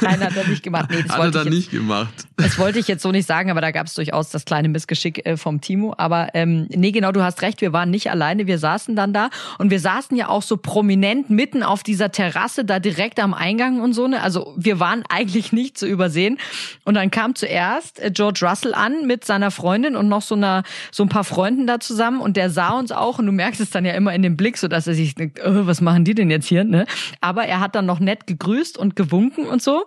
[0.00, 0.88] Nein, hat er nicht gemacht.
[0.90, 2.26] Nee, das hat er dann jetzt, nicht gemacht.
[2.36, 5.26] Das wollte ich jetzt so nicht sagen, aber da gab es durchaus das kleine Missgeschick
[5.26, 5.92] äh, vom Timo.
[5.98, 9.30] Aber ähm, nee, genau, du hast recht, wir waren nicht alleine, wir saßen dann da
[9.58, 13.80] und wir saßen ja auch so prominent mitten auf dieser Terrasse da direkt am Eingang
[13.80, 14.22] und so, ne?
[14.22, 16.38] Also wir waren eigentlich nicht zu übersehen.
[16.84, 20.62] Und dann kam zuerst äh, George Russell an mit seiner Freundin und noch so einer,
[20.92, 23.70] so ein paar Freunden da zusammen und der sah uns auch und du merkst es
[23.70, 26.14] dann ja immer in dem Blick, so dass er sich denkt, oh, was machen die
[26.14, 26.86] denn jetzt hier, ne?
[27.20, 29.84] Aber er hat dann noch nett gegrüßt und gewunken und so.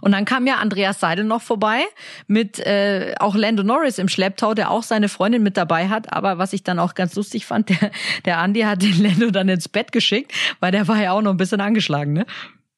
[0.00, 1.82] Und dann kam ja Andreas Seidel noch vorbei
[2.26, 6.12] mit äh, auch Lando Norris im Schlepptau, der auch seine Freundin mit dabei hat.
[6.12, 7.90] Aber was ich dann auch ganz lustig fand, der,
[8.24, 11.30] der Andi hat den Lando dann ins Bett geschickt, weil der war ja auch noch
[11.30, 12.26] ein bisschen angeschlagen, ne?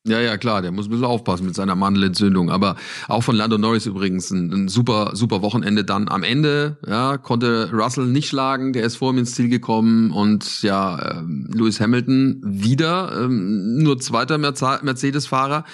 [0.04, 2.50] Ja, ja, klar, der muss ein bisschen aufpassen mit seiner Mandelentzündung.
[2.50, 2.74] Aber
[3.06, 6.08] auch von Lando Norris übrigens ein, ein, super, super Wochenende dann.
[6.08, 10.62] Am Ende ja, konnte Russell nicht schlagen, der ist vor ihm ins Ziel gekommen und
[10.62, 11.22] ja, äh,
[11.54, 15.64] Lewis Hamilton wieder, ähm, nur zweiter Mercedes-Fahrer.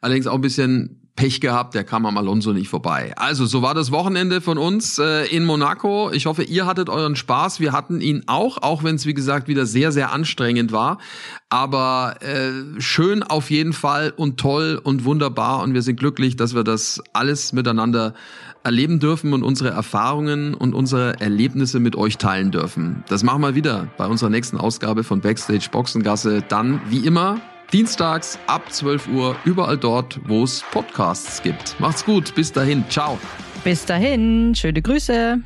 [0.00, 3.12] Allerdings auch ein bisschen Pech gehabt, der kam am Alonso nicht vorbei.
[3.16, 6.10] Also, so war das Wochenende von uns äh, in Monaco.
[6.12, 7.60] Ich hoffe, ihr hattet euren Spaß.
[7.60, 10.98] Wir hatten ihn auch, auch wenn es, wie gesagt, wieder sehr, sehr anstrengend war.
[11.50, 15.62] Aber äh, schön auf jeden Fall und toll und wunderbar.
[15.62, 18.14] Und wir sind glücklich, dass wir das alles miteinander
[18.64, 23.04] erleben dürfen und unsere Erfahrungen und unsere Erlebnisse mit euch teilen dürfen.
[23.08, 26.42] Das machen wir wieder bei unserer nächsten Ausgabe von Backstage Boxengasse.
[26.48, 27.40] Dann, wie immer,
[27.74, 31.74] Dienstags ab 12 Uhr überall dort, wo es Podcasts gibt.
[31.80, 33.18] Macht's gut, bis dahin, ciao.
[33.64, 35.40] Bis dahin, schöne Grüße.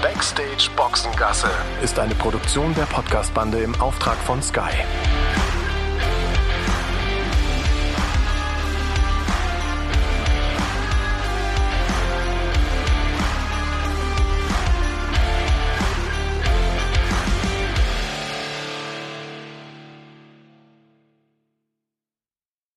[0.00, 1.50] Backstage Boxengasse
[1.82, 4.70] ist eine Produktion der Podcastbande im Auftrag von Sky.